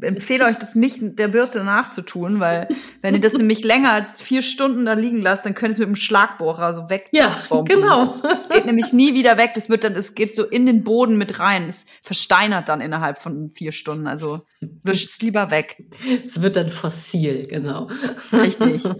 [0.00, 2.68] empfehle euch das nicht der Birte nachzutun, weil
[3.02, 5.78] wenn ihr das nämlich länger als vier Stunden da liegen lasst, dann könnt ihr es
[5.80, 7.08] mit dem Schlagbohrer so weg.
[7.10, 8.14] Ja, genau.
[8.22, 9.50] Das geht nämlich nie wieder weg.
[9.56, 11.68] Das wird dann, es geht so in den Boden mit rein.
[11.68, 14.06] Es versteinert dann innerhalb von vier Stunden.
[14.06, 15.82] Also wischt es lieber weg.
[16.22, 17.88] Es wird dann fossil, genau.
[18.32, 18.84] Richtig.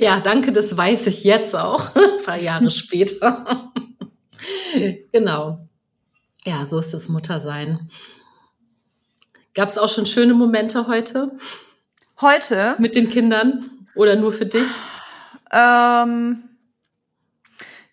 [0.00, 3.72] Ja, danke, das weiß ich jetzt auch, ein paar Jahre später.
[5.12, 5.66] genau.
[6.44, 7.90] Ja, so ist es Muttersein.
[9.54, 11.32] Gab es auch schon schöne Momente heute?
[12.20, 12.76] Heute?
[12.78, 13.70] Mit den Kindern?
[13.94, 14.68] Oder nur für dich?
[15.50, 16.45] Ähm,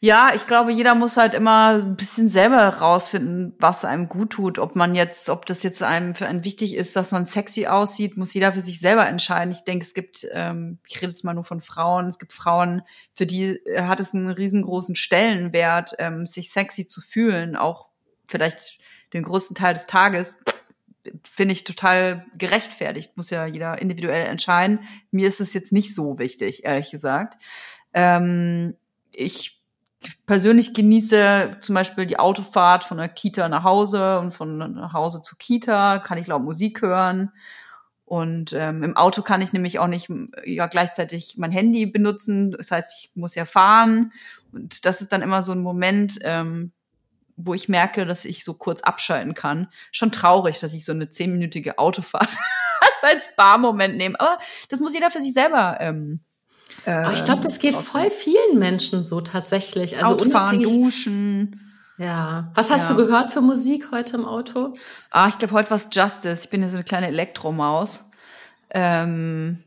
[0.03, 4.59] ja, ich glaube, jeder muss halt immer ein bisschen selber rausfinden, was einem gut tut.
[4.59, 8.17] Ob man jetzt, ob das jetzt einem für einen wichtig ist, dass man sexy aussieht,
[8.17, 9.53] muss jeder für sich selber entscheiden.
[9.53, 12.81] Ich denke, es gibt, ähm, ich rede jetzt mal nur von Frauen, es gibt Frauen,
[13.13, 17.87] für die hat es einen riesengroßen Stellenwert, ähm, sich sexy zu fühlen, auch
[18.25, 18.79] vielleicht
[19.13, 20.43] den größten Teil des Tages
[21.23, 23.15] finde ich total gerechtfertigt.
[23.15, 24.81] Muss ja jeder individuell entscheiden.
[25.11, 27.41] Mir ist es jetzt nicht so wichtig, ehrlich gesagt.
[27.93, 28.75] Ähm,
[29.13, 29.62] ich
[30.25, 35.21] persönlich genieße zum Beispiel die Autofahrt von der Kita nach Hause und von nach Hause
[35.21, 37.31] zur Kita, kann ich laut Musik hören.
[38.05, 40.11] Und ähm, im Auto kann ich nämlich auch nicht
[40.45, 42.51] ja, gleichzeitig mein Handy benutzen.
[42.51, 44.11] Das heißt, ich muss ja fahren.
[44.51, 46.73] Und das ist dann immer so ein Moment, ähm,
[47.35, 49.67] wo ich merke, dass ich so kurz abschalten kann.
[49.91, 52.29] Schon traurig, dass ich so eine zehnminütige Autofahrt
[53.01, 54.19] als Spa-Moment nehme.
[54.19, 54.37] Aber
[54.69, 56.19] das muss jeder für sich selber ähm,
[56.85, 59.97] äh, ich glaube, das geht voll vielen Menschen so tatsächlich.
[59.97, 61.59] Also Autofahren, duschen.
[61.97, 62.51] Ja.
[62.55, 62.95] Was hast ja.
[62.95, 64.73] du gehört für Musik heute im Auto?
[65.11, 66.43] Ah, ich glaube, heute war es Justice.
[66.43, 68.09] Ich bin ja so eine kleine Elektromaus.
[68.71, 69.63] Ähm,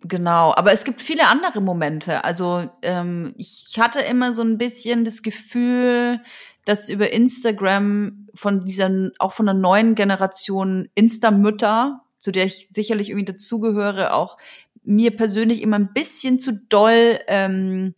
[0.00, 0.54] genau.
[0.54, 2.24] Aber es gibt viele andere Momente.
[2.24, 6.20] Also ähm, ich hatte immer so ein bisschen das Gefühl,
[6.64, 13.08] dass über Instagram von dieser, auch von der neuen Generation Insta-Mütter, zu der ich sicherlich
[13.10, 14.38] irgendwie dazugehöre, auch
[14.84, 17.94] mir persönlich immer ein bisschen zu doll ähm,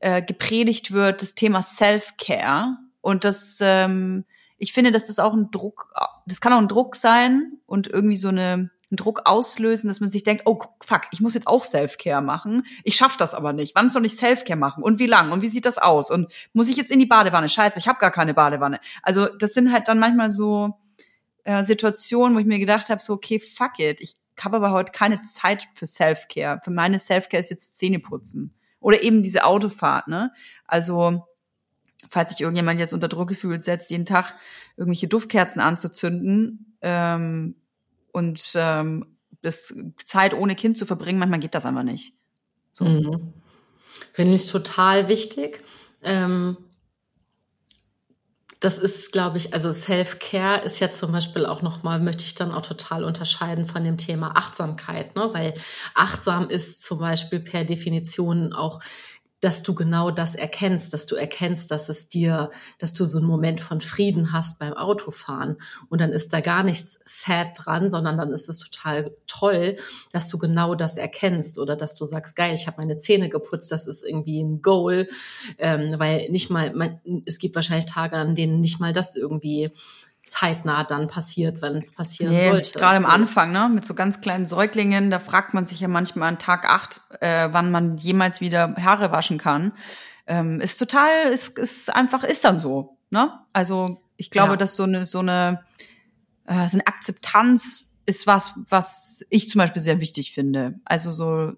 [0.00, 2.76] äh, gepredigt wird, das Thema Self-Care.
[3.00, 4.24] Und das, ähm,
[4.58, 5.92] ich finde, dass das auch ein Druck,
[6.26, 10.10] das kann auch ein Druck sein und irgendwie so eine, einen Druck auslösen, dass man
[10.10, 12.66] sich denkt, oh fuck, ich muss jetzt auch Self-Care machen.
[12.82, 13.76] Ich schaff das aber nicht.
[13.76, 14.82] Wann soll ich Self-Care machen?
[14.82, 15.30] Und wie lang?
[15.30, 16.10] Und wie sieht das aus?
[16.10, 17.48] Und muss ich jetzt in die Badewanne?
[17.48, 18.80] Scheiße, ich habe gar keine Badewanne.
[19.04, 20.74] Also das sind halt dann manchmal so
[21.44, 24.92] äh, Situationen, wo ich mir gedacht habe, so okay, fuck it, ich habe aber heute
[24.92, 26.60] keine Zeit für Self-Care.
[26.62, 28.54] Für meine Self-Care ist jetzt Zähneputzen.
[28.80, 30.32] Oder eben diese Autofahrt, ne?
[30.66, 31.26] Also
[32.08, 34.34] falls sich irgendjemand jetzt unter Druck gefühlt setzt, jeden Tag
[34.76, 37.54] irgendwelche Duftkerzen anzuzünden ähm,
[38.12, 39.74] und ähm, das
[40.04, 42.14] Zeit ohne Kind zu verbringen, manchmal geht das einfach nicht.
[42.72, 42.84] So.
[42.84, 43.32] Mhm.
[44.12, 45.62] Finde ich total wichtig.
[46.02, 46.56] Ähm,
[48.62, 52.52] das ist, glaube ich, also Self-Care ist ja zum Beispiel auch nochmal, möchte ich dann
[52.52, 55.30] auch total unterscheiden von dem Thema Achtsamkeit, ne?
[55.32, 55.54] weil
[55.96, 58.78] achtsam ist zum Beispiel per Definition auch
[59.42, 63.26] dass du genau das erkennst, dass du erkennst, dass es dir, dass du so einen
[63.26, 65.56] Moment von Frieden hast beim Autofahren.
[65.88, 69.76] Und dann ist da gar nichts sad dran, sondern dann ist es total toll,
[70.12, 73.72] dass du genau das erkennst oder dass du sagst, geil, ich habe meine Zähne geputzt,
[73.72, 75.08] das ist irgendwie ein Goal,
[75.58, 79.72] ähm, weil nicht mal, man, es gibt wahrscheinlich Tage, an denen nicht mal das irgendwie
[80.22, 82.78] zeitnah dann passiert, wenn es passieren nee, sollte.
[82.78, 83.08] Gerade am so.
[83.08, 86.64] Anfang, ne, mit so ganz kleinen Säuglingen, da fragt man sich ja manchmal an Tag
[86.64, 89.72] acht, äh, wann man jemals wieder Haare waschen kann.
[90.26, 92.96] Ähm, ist total, ist, ist einfach, ist dann so.
[93.10, 93.32] Ne?
[93.52, 94.56] Also ich glaube, ja.
[94.56, 95.64] dass so eine, so eine,
[96.46, 100.78] äh, so eine Akzeptanz ist was, was ich zum Beispiel sehr wichtig finde.
[100.84, 101.52] Also so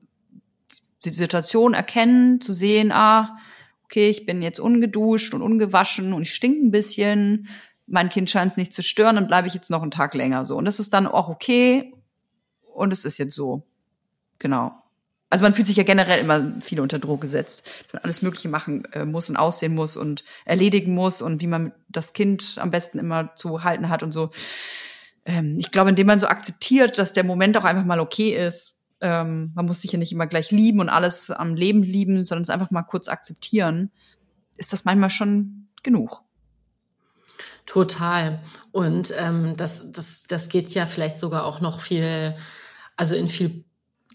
[1.05, 3.37] die Situation erkennen, zu sehen, ah,
[3.85, 7.49] okay, ich bin jetzt ungeduscht und ungewaschen und ich stink ein bisschen
[7.87, 10.45] mein Kind scheint es nicht zu stören, dann bleibe ich jetzt noch einen Tag länger
[10.45, 10.57] so.
[10.57, 11.95] Und das ist dann auch okay
[12.63, 13.67] und es ist jetzt so.
[14.39, 14.73] Genau.
[15.31, 18.49] Also man fühlt sich ja generell immer viel unter Druck gesetzt, dass man alles Mögliche
[18.49, 22.71] machen äh, muss und aussehen muss und erledigen muss und wie man das Kind am
[22.71, 24.31] besten immer zu halten hat und so.
[25.25, 28.83] Ähm, ich glaube, indem man so akzeptiert, dass der Moment auch einfach mal okay ist,
[29.01, 32.43] ähm, man muss sich ja nicht immer gleich lieben und alles am Leben lieben, sondern
[32.43, 33.91] es einfach mal kurz akzeptieren,
[34.57, 36.23] ist das manchmal schon genug.
[37.67, 38.43] Total.
[38.73, 42.37] Und ähm, das, das, das geht ja vielleicht sogar auch noch viel,
[42.97, 43.65] also in viel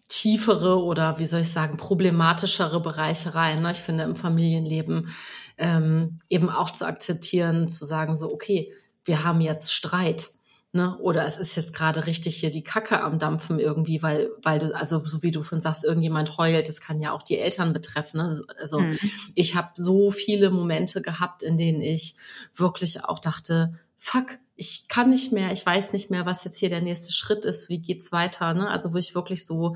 [0.07, 3.61] tiefere oder wie soll ich sagen, problematischere Bereiche rein.
[3.61, 3.71] Ne?
[3.71, 5.09] Ich finde im Familienleben
[5.57, 8.73] ähm, eben auch zu akzeptieren, zu sagen, so, okay,
[9.05, 10.29] wir haben jetzt Streit
[10.71, 10.95] Ne?
[10.99, 14.75] Oder es ist jetzt gerade richtig hier die Kacke am Dampfen irgendwie, weil, weil du,
[14.75, 18.17] also so wie du von sagst, irgendjemand heult, das kann ja auch die Eltern betreffen.
[18.17, 18.39] Ne?
[18.59, 18.99] Also mhm.
[19.33, 22.17] ich habe so viele Momente gehabt, in denen ich
[22.55, 26.69] wirklich auch dachte, fuck, ich kann nicht mehr, ich weiß nicht mehr, was jetzt hier
[26.69, 28.53] der nächste Schritt ist, wie geht's weiter.
[28.53, 28.69] Ne?
[28.69, 29.75] Also wo ich wirklich so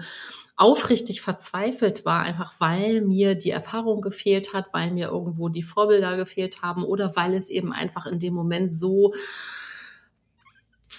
[0.55, 6.15] aufrichtig verzweifelt war, einfach weil mir die Erfahrung gefehlt hat, weil mir irgendwo die Vorbilder
[6.15, 9.13] gefehlt haben oder weil es eben einfach in dem Moment so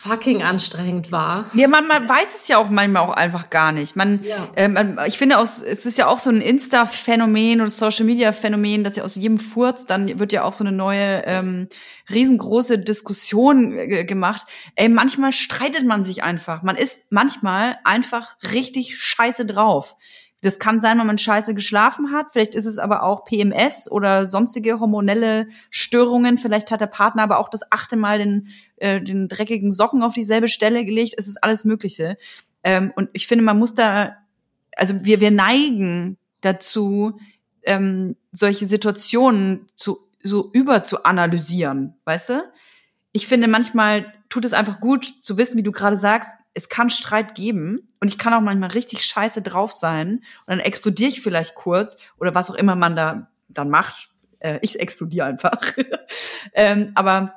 [0.04, 1.46] fucking anstrengend war.
[1.54, 3.96] Ja, man, man weiß es ja auch manchmal auch einfach gar nicht.
[3.96, 4.48] Man, ja.
[4.54, 9.04] ähm, ich finde, aus, es ist ja auch so ein Insta-Phänomen oder Social-Media-Phänomen, dass ja
[9.04, 11.68] aus jedem Furz dann wird ja auch so eine neue ähm,
[12.12, 14.46] riesengroße Diskussion äh, gemacht.
[14.76, 16.62] Ey, manchmal streitet man sich einfach.
[16.62, 19.96] Man ist manchmal einfach richtig scheiße drauf.
[20.44, 22.26] Das kann sein, wenn man scheiße geschlafen hat.
[22.32, 26.36] Vielleicht ist es aber auch PMS oder sonstige hormonelle Störungen.
[26.36, 30.12] Vielleicht hat der Partner aber auch das achte Mal den, äh, den dreckigen Socken auf
[30.12, 31.14] dieselbe Stelle gelegt.
[31.16, 32.18] Es ist alles Mögliche.
[32.62, 34.16] Ähm, und ich finde, man muss da,
[34.76, 37.18] also wir, wir neigen dazu,
[37.62, 42.42] ähm, solche Situationen zu, so über zu analysieren, weißt du?
[43.12, 46.88] Ich finde, manchmal tut es einfach gut zu wissen, wie du gerade sagst, es kann
[46.88, 51.20] Streit geben und ich kann auch manchmal richtig scheiße drauf sein und dann explodiere ich
[51.20, 54.10] vielleicht kurz oder was auch immer man da dann macht.
[54.38, 55.60] Äh, ich explodiere einfach.
[56.54, 57.34] ähm, aber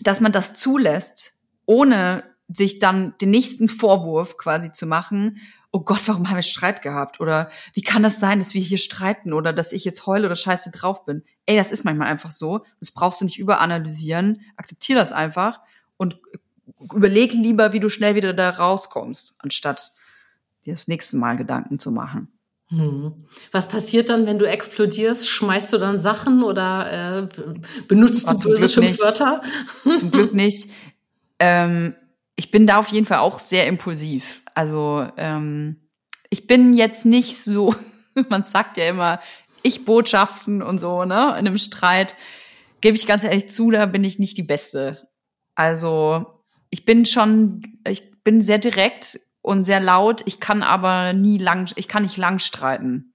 [0.00, 5.40] dass man das zulässt, ohne sich dann den nächsten Vorwurf quasi zu machen,
[5.72, 7.20] oh Gott, warum haben wir Streit gehabt?
[7.20, 10.36] Oder wie kann das sein, dass wir hier streiten oder dass ich jetzt heule oder
[10.36, 11.24] scheiße drauf bin?
[11.46, 12.64] Ey, das ist manchmal einfach so.
[12.78, 14.42] Das brauchst du nicht überanalysieren.
[14.56, 15.60] Akzeptier das einfach
[15.96, 16.20] und
[16.94, 19.92] überleg lieber, wie du schnell wieder da rauskommst, anstatt
[20.64, 22.28] dir das nächste Mal Gedanken zu machen.
[22.68, 23.14] Hm.
[23.50, 25.28] Was passiert dann, wenn du explodierst?
[25.28, 27.28] Schmeißt du dann Sachen oder äh,
[27.86, 29.42] benutzt du böse Schimpfwörter?
[29.98, 30.70] Zum Glück nicht.
[31.38, 31.94] Ähm,
[32.36, 34.42] ich bin da auf jeden Fall auch sehr impulsiv.
[34.54, 35.76] Also ähm,
[36.30, 37.74] ich bin jetzt nicht so,
[38.30, 39.20] man sagt ja immer,
[39.62, 42.16] ich Botschaften und so, ne, in einem Streit,
[42.80, 45.08] gebe ich ganz ehrlich zu, da bin ich nicht die Beste.
[45.54, 46.31] Also
[46.72, 50.22] ich bin schon, ich bin sehr direkt und sehr laut.
[50.24, 53.12] Ich kann aber nie lang, ich kann nicht lang streiten.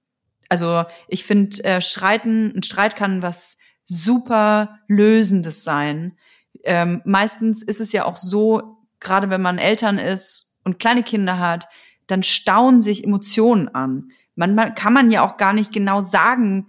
[0.48, 6.16] Also ich finde, äh, streiten, ein Streit kann was super lösendes sein.
[6.62, 11.40] Ähm, meistens ist es ja auch so, gerade wenn man Eltern ist und kleine Kinder
[11.40, 11.66] hat,
[12.06, 14.12] dann stauen sich Emotionen an.
[14.36, 16.68] Manchmal kann man ja auch gar nicht genau sagen,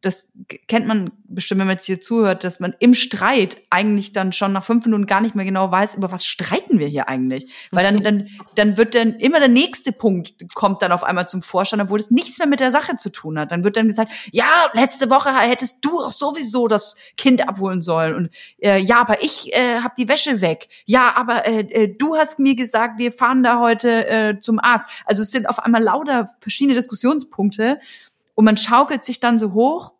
[0.00, 0.28] das
[0.68, 4.52] kennt man bestimmt, wenn man jetzt hier zuhört, dass man im Streit eigentlich dann schon
[4.52, 7.50] nach fünf Minuten gar nicht mehr genau weiß, über was streiten wir hier eigentlich.
[7.70, 11.42] Weil dann, dann, dann wird dann immer der nächste Punkt kommt dann auf einmal zum
[11.42, 13.50] Vorschein, obwohl es nichts mehr mit der Sache zu tun hat.
[13.50, 18.14] Dann wird dann gesagt, ja, letzte Woche hättest du auch sowieso das Kind abholen sollen.
[18.14, 18.30] Und
[18.62, 20.68] äh, ja, aber ich äh, habe die Wäsche weg.
[20.84, 24.86] Ja, aber äh, äh, du hast mir gesagt, wir fahren da heute äh, zum Arzt.
[25.06, 27.80] Also es sind auf einmal lauter verschiedene Diskussionspunkte.
[28.38, 29.94] Und man schaukelt sich dann so hoch.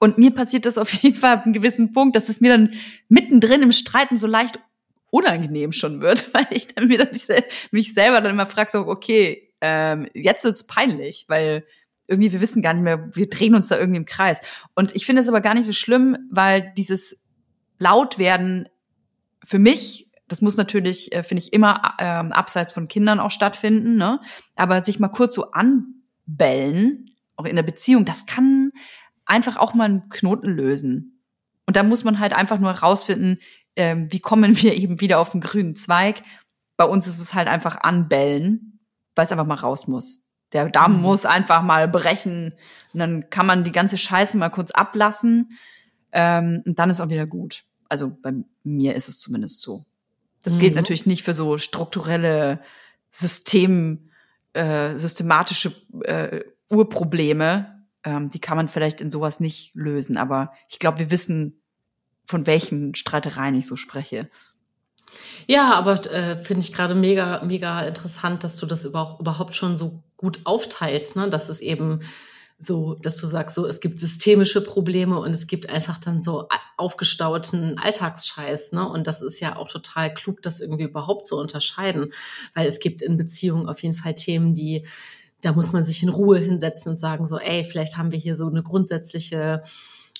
[0.00, 2.74] Und mir passiert das auf jeden Fall ab einem gewissen Punkt, dass es mir dann
[3.08, 4.58] mittendrin im Streiten so leicht
[5.10, 7.08] unangenehm schon wird, weil ich dann wieder
[7.70, 11.64] mich selber dann immer frage, so, okay, ähm, jetzt wird's peinlich, weil
[12.08, 14.40] irgendwie wir wissen gar nicht mehr, wir drehen uns da irgendwie im Kreis.
[14.74, 17.24] Und ich finde es aber gar nicht so schlimm, weil dieses
[17.78, 18.68] Lautwerden
[19.44, 23.94] für mich, das muss natürlich, äh, finde ich, immer ähm, abseits von Kindern auch stattfinden,
[23.94, 24.20] ne?
[24.56, 27.11] Aber sich mal kurz so anbellen,
[27.42, 28.72] auch in der Beziehung, das kann
[29.24, 31.22] einfach auch mal einen Knoten lösen.
[31.66, 33.38] Und da muss man halt einfach nur herausfinden,
[33.76, 36.22] ähm, wie kommen wir eben wieder auf den grünen Zweig.
[36.76, 38.80] Bei uns ist es halt einfach anbellen,
[39.14, 40.24] weil es einfach mal raus muss.
[40.52, 41.02] Der Damm mhm.
[41.02, 42.54] muss einfach mal brechen
[42.92, 45.56] und dann kann man die ganze Scheiße mal kurz ablassen
[46.12, 47.64] ähm, und dann ist auch wieder gut.
[47.88, 49.84] Also bei mir ist es zumindest so.
[50.42, 50.60] Das mhm.
[50.60, 52.60] gilt natürlich nicht für so strukturelle
[53.10, 54.10] System,
[54.52, 55.72] äh, systematische
[56.04, 56.40] äh,
[56.72, 60.16] Urprobleme, ähm, die kann man vielleicht in sowas nicht lösen.
[60.16, 61.62] Aber ich glaube, wir wissen,
[62.26, 64.28] von welchen Streitereien ich so spreche.
[65.46, 69.76] Ja, aber äh, finde ich gerade mega, mega interessant, dass du das überhaupt, überhaupt schon
[69.76, 71.28] so gut aufteilst, ne?
[71.28, 72.00] Dass es eben
[72.58, 76.48] so, dass du sagst, so, es gibt systemische Probleme und es gibt einfach dann so
[76.76, 78.88] aufgestauten Alltagsscheiß, ne?
[78.88, 82.12] Und das ist ja auch total klug, das irgendwie überhaupt zu unterscheiden,
[82.54, 84.86] weil es gibt in Beziehungen auf jeden Fall Themen, die
[85.42, 88.34] da muss man sich in Ruhe hinsetzen und sagen so, ey, vielleicht haben wir hier
[88.34, 89.62] so eine grundsätzliche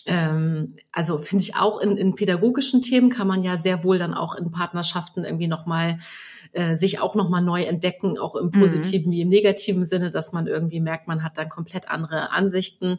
[0.06, 4.14] ähm, also finde ich auch in, in pädagogischen Themen kann man ja sehr wohl dann
[4.14, 5.98] auch in Partnerschaften irgendwie nochmal
[6.52, 8.60] äh, sich auch nochmal neu entdecken, auch im mhm.
[8.60, 9.12] positiven mhm.
[9.12, 12.98] wie im negativen Sinne, dass man irgendwie merkt, man hat dann komplett andere Ansichten.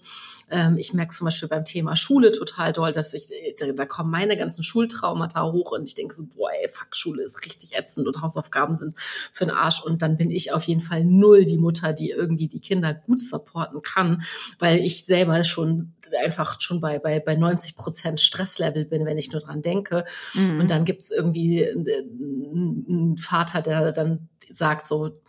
[0.49, 4.11] Ähm, ich merke zum Beispiel beim Thema Schule total doll, dass ich, äh, da kommen
[4.11, 8.07] meine ganzen Schultraumata hoch und ich denke so, boah, ey, fuck, Schule ist richtig ätzend
[8.07, 9.83] und Hausaufgaben sind für den Arsch.
[9.83, 13.21] Und dann bin ich auf jeden Fall null die Mutter, die irgendwie die Kinder gut
[13.21, 14.23] supporten kann,
[14.59, 19.31] weil ich selber schon einfach schon bei, bei, bei 90 Prozent Stresslevel bin, wenn ich
[19.31, 20.05] nur dran denke.
[20.33, 20.59] Mhm.
[20.59, 25.21] Und dann gibt's irgendwie einen Vater, der dann sagt so,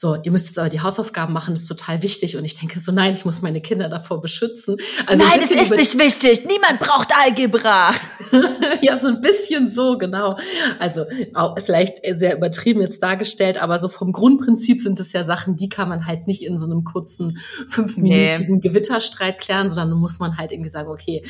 [0.00, 2.38] so, ihr müsst jetzt aber die Hausaufgaben machen, das ist total wichtig.
[2.38, 4.78] Und ich denke so, nein, ich muss meine Kinder davor beschützen.
[5.04, 6.46] Also nein, es ist nicht wichtig.
[6.46, 7.90] Niemand braucht Algebra.
[8.80, 10.38] ja, so ein bisschen so, genau.
[10.78, 15.56] Also auch vielleicht sehr übertrieben jetzt dargestellt, aber so vom Grundprinzip sind es ja Sachen,
[15.56, 17.36] die kann man halt nicht in so einem kurzen
[17.68, 18.60] fünfminütigen nee.
[18.60, 21.22] Gewitterstreit klären, sondern muss man halt irgendwie sagen, okay,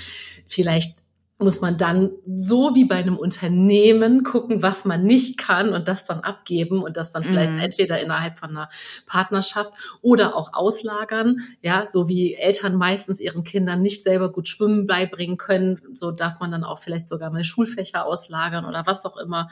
[0.47, 1.01] vielleicht
[1.41, 6.05] muss man dann so wie bei einem Unternehmen gucken, was man nicht kann und das
[6.05, 7.61] dann abgeben und das dann vielleicht mhm.
[7.61, 8.69] entweder innerhalb von einer
[9.07, 9.73] Partnerschaft
[10.03, 11.41] oder auch auslagern.
[11.63, 16.41] Ja, so wie Eltern meistens ihren Kindern nicht selber gut schwimmen beibringen können, so darf
[16.41, 19.49] man dann auch vielleicht sogar mal Schulfächer auslagern oder was auch immer.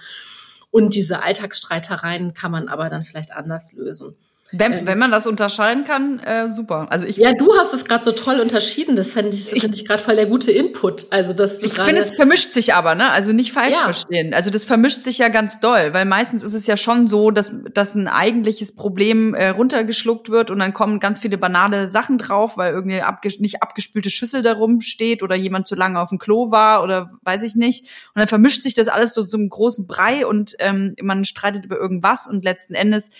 [0.70, 4.14] Und diese Alltagsstreitereien kann man aber dann vielleicht anders lösen.
[4.50, 6.86] Wenn, ähm, wenn man das unterscheiden kann, äh, super.
[6.88, 8.96] Also ich ja, du hast es gerade so toll unterschieden.
[8.96, 11.06] Das fände ich, find ich gerade voll der gute Input.
[11.10, 11.62] Also das.
[11.62, 13.10] Ich finde, es vermischt sich aber, ne?
[13.10, 13.82] Also nicht falsch ja.
[13.82, 14.32] verstehen.
[14.32, 17.52] Also das vermischt sich ja ganz doll, weil meistens ist es ja schon so, dass
[17.74, 22.56] dass ein eigentliches Problem äh, runtergeschluckt wird und dann kommen ganz viele banale Sachen drauf,
[22.56, 26.50] weil irgendwie abge nicht abgespülte Schüssel darum steht oder jemand zu lange auf dem Klo
[26.50, 27.82] war oder weiß ich nicht.
[28.14, 31.76] Und dann vermischt sich das alles so zum großen Brei und ähm, man streitet über
[31.76, 33.10] irgendwas und letzten Endes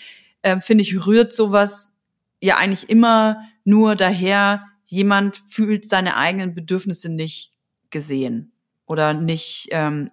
[0.41, 1.97] äh, finde ich, rührt sowas
[2.41, 7.53] ja eigentlich immer nur daher, jemand fühlt seine eigenen Bedürfnisse nicht
[7.89, 8.51] gesehen
[8.85, 10.11] oder nicht ähm,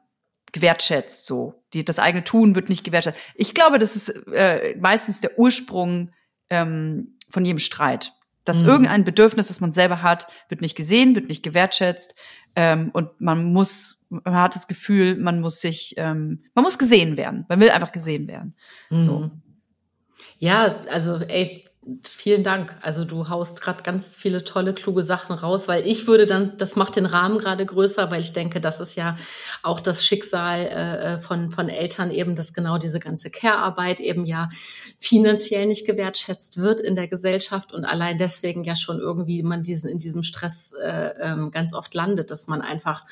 [0.53, 1.63] gewertschätzt so.
[1.73, 3.19] Die, das eigene Tun wird nicht gewertschätzt.
[3.35, 6.11] Ich glaube, das ist äh, meistens der Ursprung
[6.51, 8.13] ähm, von jedem Streit.
[8.45, 8.69] Dass mhm.
[8.69, 12.15] irgendein Bedürfnis, das man selber hat, wird nicht gesehen, wird nicht gewertschätzt.
[12.55, 17.17] Ähm, und man muss, man hat das Gefühl, man muss sich, ähm, man muss gesehen
[17.17, 17.45] werden.
[17.49, 18.55] Man will einfach gesehen werden.
[18.89, 19.03] Mhm.
[19.03, 19.31] So.
[20.39, 21.65] Ja, also ey,
[22.03, 22.77] vielen Dank.
[22.83, 26.75] Also du haust gerade ganz viele tolle, kluge Sachen raus, weil ich würde dann, das
[26.77, 29.17] macht den Rahmen gerade größer, weil ich denke, das ist ja
[29.63, 34.49] auch das Schicksal äh, von, von Eltern eben, dass genau diese ganze Care-Arbeit eben ja
[34.99, 39.91] finanziell nicht gewertschätzt wird in der Gesellschaft und allein deswegen ja schon irgendwie man diesen,
[39.91, 43.05] in diesem Stress äh, ähm, ganz oft landet, dass man einfach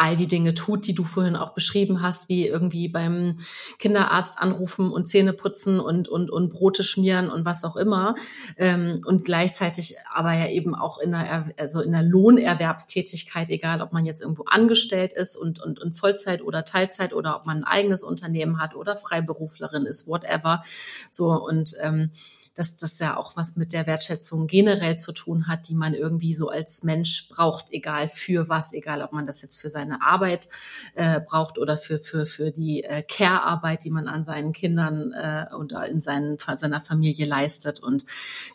[0.00, 3.36] all die Dinge tut, die du vorhin auch beschrieben hast, wie irgendwie beim
[3.78, 8.14] Kinderarzt anrufen und Zähne putzen und, und, und Brote schmieren und was auch immer.
[8.56, 13.92] Ähm, und gleichzeitig aber ja eben auch in der, also in der Lohnerwerbstätigkeit, egal ob
[13.92, 17.64] man jetzt irgendwo angestellt ist und, und, und Vollzeit oder Teilzeit oder ob man ein
[17.64, 20.62] eigenes Unternehmen hat oder Freiberuflerin ist, whatever.
[21.10, 22.10] So und ähm,
[22.54, 26.34] dass das ja auch was mit der Wertschätzung generell zu tun hat, die man irgendwie
[26.34, 30.48] so als Mensch braucht, egal für was, egal ob man das jetzt für seine Arbeit
[30.94, 35.46] äh, braucht oder für, für, für die äh, Care-Arbeit, die man an seinen Kindern äh,
[35.54, 37.80] und in seinen, seiner Familie leistet.
[37.80, 38.04] Und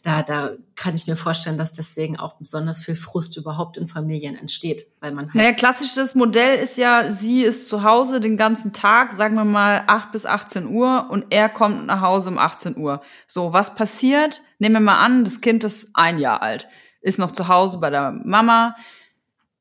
[0.04, 4.36] da, da kann ich mir vorstellen, dass deswegen auch besonders viel Frust überhaupt in Familien
[4.36, 8.74] entsteht, weil man halt Naja, klassisches Modell ist ja, sie ist zu Hause den ganzen
[8.74, 12.76] Tag, sagen wir mal 8 bis 18 Uhr und er kommt nach Hause um 18
[12.76, 13.02] Uhr.
[13.26, 13.85] So, was passiert?
[13.86, 16.68] Passiert, nehmen wir mal an, das Kind ist ein Jahr alt,
[17.02, 18.76] ist noch zu Hause bei der Mama.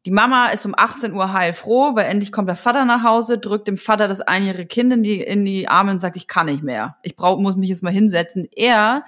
[0.07, 3.69] Die Mama ist um 18 Uhr heilfroh, weil endlich kommt der Vater nach Hause, drückt
[3.69, 6.63] dem Vater das einjährige Kind in die, in die Arme und sagt, ich kann nicht
[6.63, 6.97] mehr.
[7.03, 8.49] Ich brauch, muss mich jetzt mal hinsetzen.
[8.51, 9.05] Er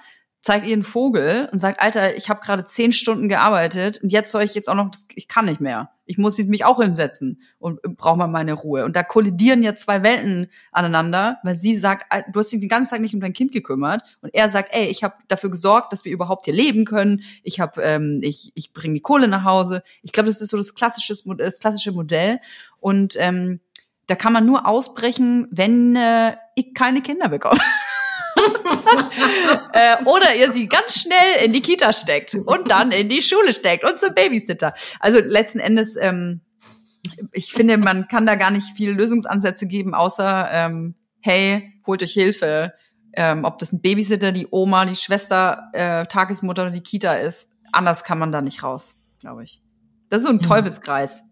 [0.47, 4.31] zeigt ihr einen Vogel und sagt, Alter, ich habe gerade zehn Stunden gearbeitet und jetzt
[4.31, 5.91] soll ich jetzt auch noch, ich kann nicht mehr.
[6.05, 8.85] Ich muss mich auch hinsetzen und brauche mal meine Ruhe.
[8.85, 12.91] Und da kollidieren ja zwei Welten aneinander, weil sie sagt, du hast dich den ganzen
[12.91, 16.05] Tag nicht um dein Kind gekümmert und er sagt, ey, ich habe dafür gesorgt, dass
[16.05, 17.23] wir überhaupt hier leben können.
[17.43, 19.83] Ich habe, ähm, ich, ich bringe die Kohle nach Hause.
[20.01, 22.39] Ich glaube, das ist so das klassische, das klassische Modell
[22.79, 23.59] und ähm,
[24.05, 27.59] da kann man nur ausbrechen, wenn äh, ich keine Kinder bekomme.
[29.73, 33.53] äh, oder ihr sie ganz schnell in die Kita steckt und dann in die Schule
[33.53, 34.73] steckt und zum Babysitter.
[34.99, 36.41] Also letzten Endes, ähm,
[37.31, 42.13] ich finde, man kann da gar nicht viele Lösungsansätze geben, außer ähm, hey, holt euch
[42.13, 42.73] Hilfe.
[43.13, 47.49] Ähm, ob das ein Babysitter, die Oma, die Schwester, äh, Tagesmutter oder die Kita ist.
[47.71, 49.61] Anders kann man da nicht raus, glaube ich.
[50.09, 50.43] Das ist so ein mhm.
[50.43, 51.23] Teufelskreis.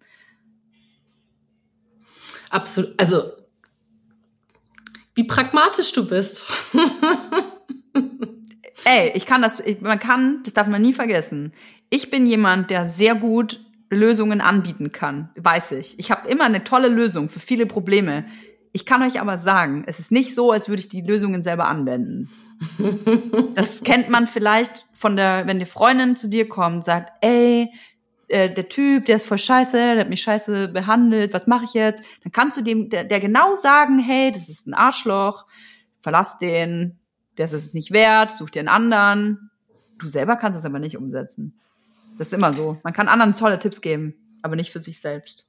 [2.49, 2.99] Absolut.
[2.99, 3.23] Also
[5.15, 6.45] wie pragmatisch du bist.
[8.83, 11.53] Ey, ich kann das, ich, man kann, das darf man nie vergessen.
[11.89, 13.59] Ich bin jemand, der sehr gut
[13.89, 15.97] Lösungen anbieten kann, weiß ich.
[15.97, 18.25] Ich habe immer eine tolle Lösung für viele Probleme.
[18.73, 21.67] Ich kann euch aber sagen, es ist nicht so, als würde ich die Lösungen selber
[21.67, 22.29] anwenden.
[23.55, 27.71] Das kennt man vielleicht von der, wenn die Freundin zu dir kommt, sagt, ey,
[28.27, 31.73] äh, der Typ, der ist voll scheiße, der hat mich scheiße behandelt, was mache ich
[31.73, 32.03] jetzt?
[32.23, 35.45] Dann kannst du dem, der, der genau sagen, hey, das ist ein Arschloch,
[36.01, 36.99] verlass den,
[37.37, 39.51] der ist es nicht wert, such dir einen anderen.
[39.99, 41.59] Du selber kannst es aber nicht umsetzen.
[42.17, 42.79] Das ist immer so.
[42.83, 45.47] Man kann anderen tolle Tipps geben, aber nicht für sich selbst.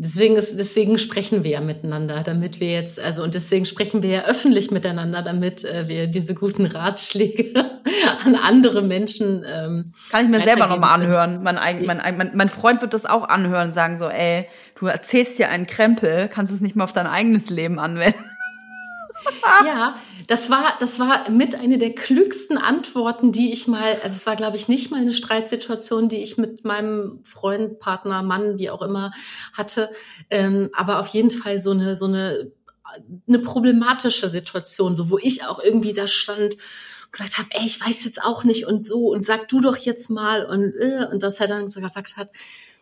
[0.00, 4.10] Deswegen ist, deswegen sprechen wir ja miteinander, damit wir jetzt, also und deswegen sprechen wir
[4.10, 7.52] ja öffentlich miteinander, damit äh, wir diese guten Ratschläge
[8.24, 9.44] an andere Menschen.
[9.44, 11.42] Ähm, Kann ich mir selber nochmal anhören.
[11.42, 14.46] Mein, mein, mein, mein Freund wird das auch anhören, sagen so, ey,
[14.78, 18.24] du erzählst hier einen Krempel, kannst du es nicht mal auf dein eigenes Leben anwenden.
[19.66, 24.26] ja, das war, das war mit eine der klügsten Antworten, die ich mal, also es
[24.26, 28.70] war, glaube ich, nicht mal eine Streitsituation, die ich mit meinem Freund, Partner, Mann, wie
[28.70, 29.10] auch immer
[29.52, 29.90] hatte,
[30.30, 32.52] ähm, aber auf jeden Fall so eine, so eine,
[33.26, 36.56] eine problematische Situation, so wo ich auch irgendwie da stand
[37.10, 40.10] gesagt habe, ey, ich weiß jetzt auch nicht und so und sag du doch jetzt
[40.10, 42.30] mal und äh, und dass er dann gesagt hat,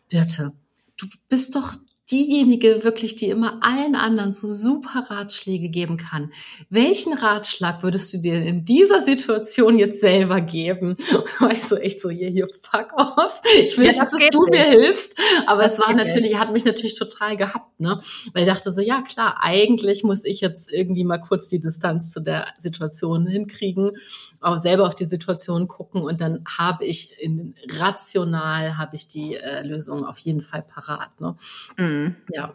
[0.08, 0.52] Birte,
[0.96, 1.74] du bist doch
[2.10, 6.32] diejenige wirklich, die immer allen anderen so super Ratschläge geben kann.
[6.70, 10.96] Welchen Ratschlag würdest du dir in dieser Situation jetzt selber geben?
[11.12, 13.40] Und war ich so echt so, hier, hier, fuck off.
[13.58, 14.50] Ich will, ja, das dass du nicht.
[14.50, 15.18] mir hilfst.
[15.46, 16.38] Aber das es war natürlich, nicht.
[16.38, 18.00] hat mich natürlich total gehabt, ne?
[18.32, 22.12] Weil ich dachte so, ja klar, eigentlich muss ich jetzt irgendwie mal kurz die Distanz
[22.12, 23.92] zu der Situation hinkriegen
[24.40, 29.36] auch selber auf die Situation gucken und dann habe ich in, rational habe ich die
[29.36, 31.20] äh, Lösung auf jeden Fall parat.
[31.20, 31.36] Ne?
[31.76, 32.16] Mhm.
[32.32, 32.54] Ja.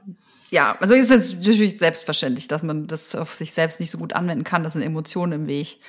[0.52, 4.12] Ja, also ist es natürlich selbstverständlich, dass man das auf sich selbst nicht so gut
[4.12, 4.64] anwenden kann.
[4.64, 5.80] Das sind Emotionen im Weg.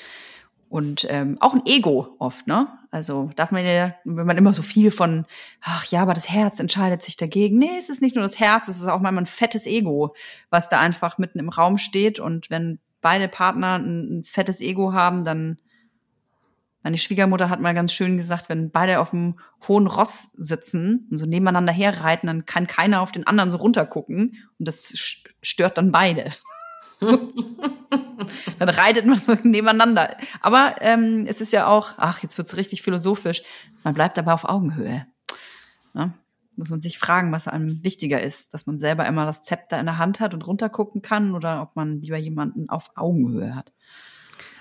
[0.69, 2.67] Und ähm, auch ein Ego oft, ne?
[2.91, 5.27] Also darf man ja, wenn man immer so viel von,
[5.61, 7.59] ach ja, aber das Herz entscheidet sich dagegen.
[7.59, 10.15] Nee, es ist nicht nur das Herz, es ist auch mal ein fettes Ego,
[10.49, 12.21] was da einfach mitten im Raum steht.
[12.21, 15.59] Und wenn beide Partner ein, ein fettes Ego haben, dann
[16.83, 21.17] meine Schwiegermutter hat mal ganz schön gesagt, wenn beide auf dem hohen Ross sitzen und
[21.17, 24.93] so nebeneinander herreiten, dann kann keiner auf den anderen so runtergucken und das
[25.43, 26.31] stört dann beide.
[28.59, 30.17] dann reitet man so nebeneinander.
[30.41, 33.43] Aber ähm, es ist ja auch, ach, jetzt wird's richtig philosophisch.
[33.85, 35.07] Man bleibt aber auf Augenhöhe.
[35.95, 36.15] Ja?
[36.57, 39.87] Muss man sich fragen, was einem wichtiger ist, dass man selber immer das Zepter in
[39.87, 43.73] der Hand hat und runtergucken kann oder ob man lieber jemanden auf Augenhöhe hat.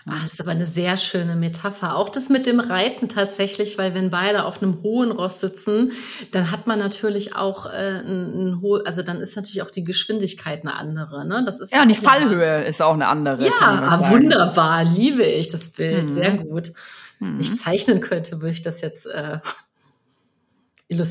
[0.10, 1.96] Ach, das ist aber eine sehr schöne Metapher.
[1.96, 5.92] Auch das mit dem Reiten tatsächlich, weil wenn beide auf einem hohen Ross sitzen,
[6.32, 10.62] dann hat man natürlich auch äh, ein, ein also dann ist natürlich auch die Geschwindigkeit
[10.62, 11.26] eine andere.
[11.26, 11.44] Ne?
[11.46, 13.46] Das ist ja, und die Fallhöhe eine, ist auch eine andere.
[13.46, 16.10] Ja, ah, wunderbar, liebe ich das Bild, mhm.
[16.10, 16.72] sehr gut.
[17.20, 17.40] Mhm.
[17.40, 19.40] ich zeichnen könnte, würde ich das jetzt äh,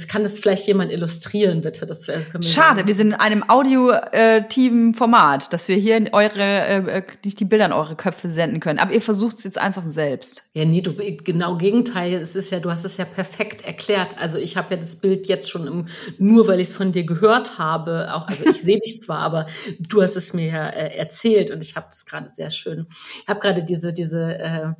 [0.09, 1.87] kann das vielleicht jemand illustrieren, bitte?
[1.87, 7.03] Das also Schade, wir sind in einem audiotiven Format, dass wir hier eure, äh, äh,
[7.24, 8.78] nicht die Bilder in eure Köpfe senden können.
[8.78, 10.51] Aber ihr versucht es jetzt einfach selbst.
[10.55, 12.14] Ja, nee, du genau Gegenteil.
[12.14, 14.18] Es ist ja, du hast es ja perfekt erklärt.
[14.18, 17.05] Also ich habe ja das Bild jetzt schon im, nur, weil ich es von dir
[17.05, 18.14] gehört habe.
[18.14, 19.47] Auch, also ich sehe dich zwar, aber
[19.78, 22.87] du hast es mir ja äh, erzählt und ich habe das gerade sehr schön.
[23.22, 24.72] Ich habe gerade diese diese äh,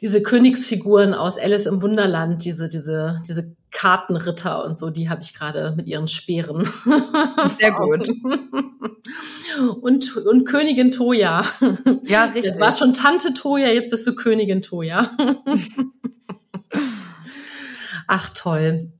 [0.00, 5.34] diese Königsfiguren aus Alice im Wunderland, diese, diese, diese Kartenritter und so, die habe ich
[5.34, 6.64] gerade mit ihren Speeren.
[7.58, 8.08] Sehr gut.
[9.80, 11.44] und, und Königin Toja.
[12.04, 12.52] Ja, richtig.
[12.52, 15.16] Das war schon Tante Toja, jetzt bist du Königin Toja.
[18.06, 18.92] Ach, toll.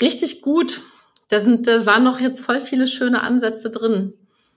[0.00, 0.80] Richtig gut.
[1.28, 4.14] Da sind, da waren noch jetzt voll viele schöne Ansätze drin.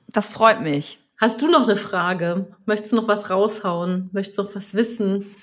[0.08, 1.00] Das freut mich.
[1.18, 2.48] Hast du noch eine Frage?
[2.66, 4.10] Möchtest du noch was raushauen?
[4.12, 5.34] Möchtest du noch was wissen?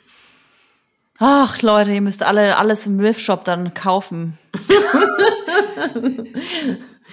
[1.18, 4.38] Ach, Leute, ihr müsst alle alles im Milf-Shop dann kaufen.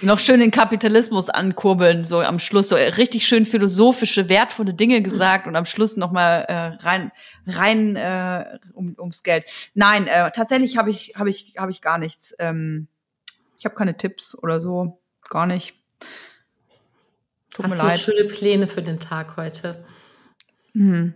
[0.02, 5.46] noch schön den Kapitalismus ankurbeln, so am Schluss, so richtig schön philosophische, wertvolle Dinge gesagt
[5.46, 7.12] und am Schluss nochmal äh, rein,
[7.46, 9.70] rein äh, um, ums Geld.
[9.74, 12.34] Nein, äh, tatsächlich habe ich, habe ich, habe ich gar nichts.
[12.38, 12.88] Ähm,
[13.58, 15.00] ich habe keine Tipps oder so,
[15.30, 15.74] gar nicht.
[17.52, 18.00] Tut Hast mir leid.
[18.00, 19.84] schöne Pläne für den Tag heute?
[20.72, 21.14] Hm.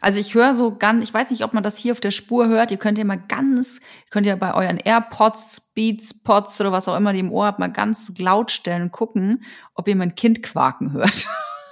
[0.00, 2.48] Also ich höre so ganz, ich weiß nicht, ob man das hier auf der Spur
[2.48, 2.70] hört.
[2.70, 6.96] Ihr könnt ja mal ganz, könnt ihr bei euren AirPods, Beats, Pods oder was auch
[6.96, 9.44] immer die im Ohr habt, mal ganz laut stellen und gucken,
[9.74, 11.26] ob ihr mein Kind quaken hört.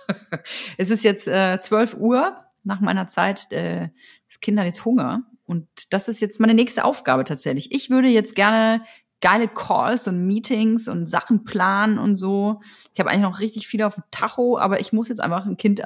[0.79, 3.51] es ist jetzt äh, 12 Uhr nach meiner Zeit.
[3.53, 3.91] Äh,
[4.29, 5.25] das Kind hat jetzt Hunger.
[5.45, 7.73] Und das ist jetzt meine nächste Aufgabe tatsächlich.
[7.73, 8.83] Ich würde jetzt gerne
[9.21, 12.61] geile Calls und Meetings und Sachen planen und so.
[12.95, 15.57] Ich habe eigentlich noch richtig viel auf dem Tacho, aber ich muss jetzt einfach ein
[15.57, 15.83] Kind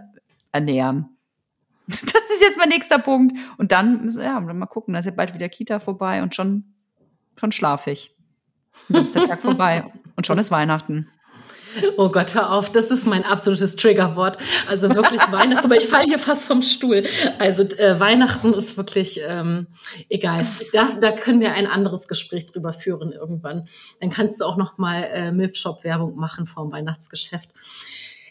[0.53, 1.09] ernähren.
[1.87, 3.37] Das ist jetzt mein nächster Punkt.
[3.59, 6.65] Und dann, ja, dann mal gucken, da ist ja bald wieder Kita vorbei und schon,
[7.39, 8.17] schon schlaf ich.
[8.89, 11.11] Und dann ist der Tag vorbei und schon ist Weihnachten.
[11.97, 14.39] Oh Gott, hör auf, das ist mein absolutes Triggerwort.
[14.69, 17.05] Also wirklich Weihnachten, aber ich falle hier fast vom Stuhl.
[17.39, 19.67] Also äh, Weihnachten ist wirklich ähm,
[20.09, 20.47] egal.
[20.73, 23.69] Das, da können wir ein anderes Gespräch drüber führen irgendwann.
[24.01, 27.51] Dann kannst du auch noch mal äh, Milf Shop Werbung machen vor dem Weihnachtsgeschäft.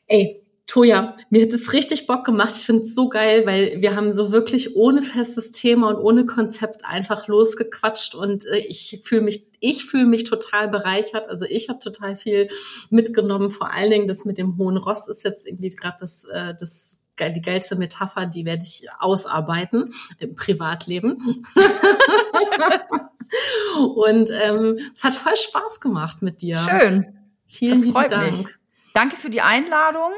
[0.07, 2.53] Ey, Toja, mir hat es richtig Bock gemacht.
[2.55, 6.25] Ich finde es so geil, weil wir haben so wirklich ohne festes Thema und ohne
[6.25, 11.27] Konzept einfach losgequatscht und äh, ich fühle mich, ich fühle mich total bereichert.
[11.27, 12.47] Also ich habe total viel
[12.89, 13.49] mitgenommen.
[13.49, 17.03] Vor allen Dingen das mit dem hohen Ross ist jetzt irgendwie gerade das, äh, das
[17.19, 21.37] die geilste Metapher, die werde ich ausarbeiten im Privatleben.
[23.95, 26.55] und ähm, es hat voll Spaß gemacht mit dir.
[26.55, 27.17] Schön.
[27.47, 28.37] Vielen lieben Dank.
[28.37, 28.47] Mich.
[28.93, 30.11] Danke für die Einladung.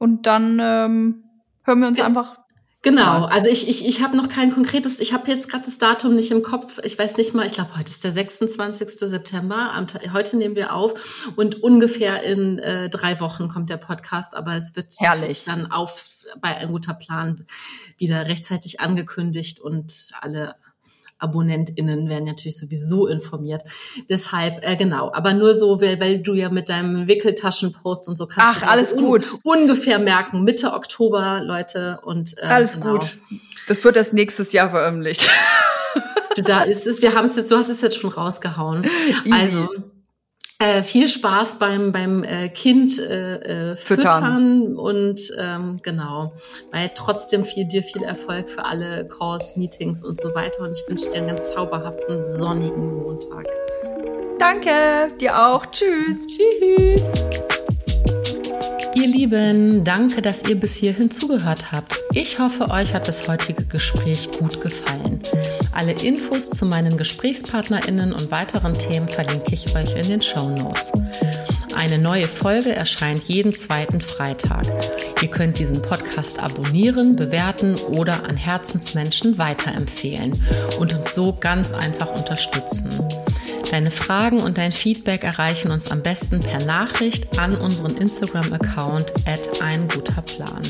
[0.00, 1.24] Und dann ähm,
[1.62, 2.34] hören wir uns einfach.
[2.82, 6.14] Genau, also ich, ich, ich habe noch kein konkretes, ich habe jetzt gerade das Datum
[6.14, 6.78] nicht im Kopf.
[6.82, 8.98] Ich weiß nicht mal, ich glaube, heute ist der 26.
[8.98, 9.72] September.
[9.74, 10.94] Am, heute nehmen wir auf
[11.36, 15.44] und ungefähr in äh, drei Wochen kommt der Podcast, aber es wird Herrlich.
[15.44, 17.44] dann auf bei ein guter Plan
[17.98, 20.54] wieder rechtzeitig angekündigt und alle
[21.20, 23.62] AbonnentInnen werden natürlich sowieso informiert.
[24.08, 28.26] Deshalb, äh, genau, aber nur so, weil, weil du ja mit deinem Wickeltaschenpost und so
[28.26, 29.38] kannst Ach, alles un gut.
[29.42, 30.44] ungefähr merken.
[30.44, 32.00] Mitte Oktober, Leute.
[32.02, 32.94] Und äh, Alles genau.
[32.94, 33.18] gut.
[33.68, 35.28] Das wird erst nächstes Jahr veröffentlicht.
[36.36, 38.84] Du da ist es, wir haben es jetzt, du hast es jetzt schon rausgehauen.
[39.24, 39.32] Easy.
[39.32, 39.68] Also
[40.60, 44.12] äh, viel Spaß beim beim äh, Kind äh, äh, füttern.
[44.12, 46.32] füttern und ähm, genau,
[46.70, 50.88] weil trotzdem viel dir viel Erfolg für alle Calls, Meetings und so weiter und ich
[50.88, 53.46] wünsche dir einen ganz zauberhaften sonnigen Montag.
[54.38, 54.70] Danke,
[55.20, 55.66] dir auch.
[55.66, 56.26] Tschüss.
[56.26, 57.12] Tschüss.
[58.94, 61.98] Ihr Lieben, danke, dass ihr bis hierhin zugehört habt.
[62.12, 65.22] Ich hoffe, euch hat das heutige Gespräch gut gefallen.
[65.72, 70.92] Alle Infos zu meinen GesprächspartnerInnen und weiteren Themen verlinke ich euch in den Show Notes.
[71.74, 74.66] Eine neue Folge erscheint jeden zweiten Freitag.
[75.22, 80.42] Ihr könnt diesen Podcast abonnieren, bewerten oder an Herzensmenschen weiterempfehlen
[80.78, 83.08] und uns so ganz einfach unterstützen.
[83.70, 89.62] Deine Fragen und dein Feedback erreichen uns am besten per Nachricht an unseren Instagram-Account at
[89.62, 90.62] ein guter Plan.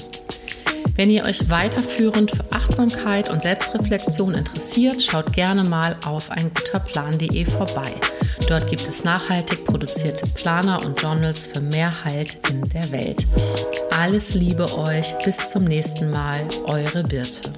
[1.01, 7.94] Wenn ihr euch weiterführend für Achtsamkeit und Selbstreflexion interessiert, schaut gerne mal auf einguterplan.de vorbei.
[8.46, 13.26] Dort gibt es nachhaltig produzierte Planer und Journals für mehr Halt in der Welt.
[13.90, 17.51] Alles Liebe euch, bis zum nächsten Mal, eure Birte.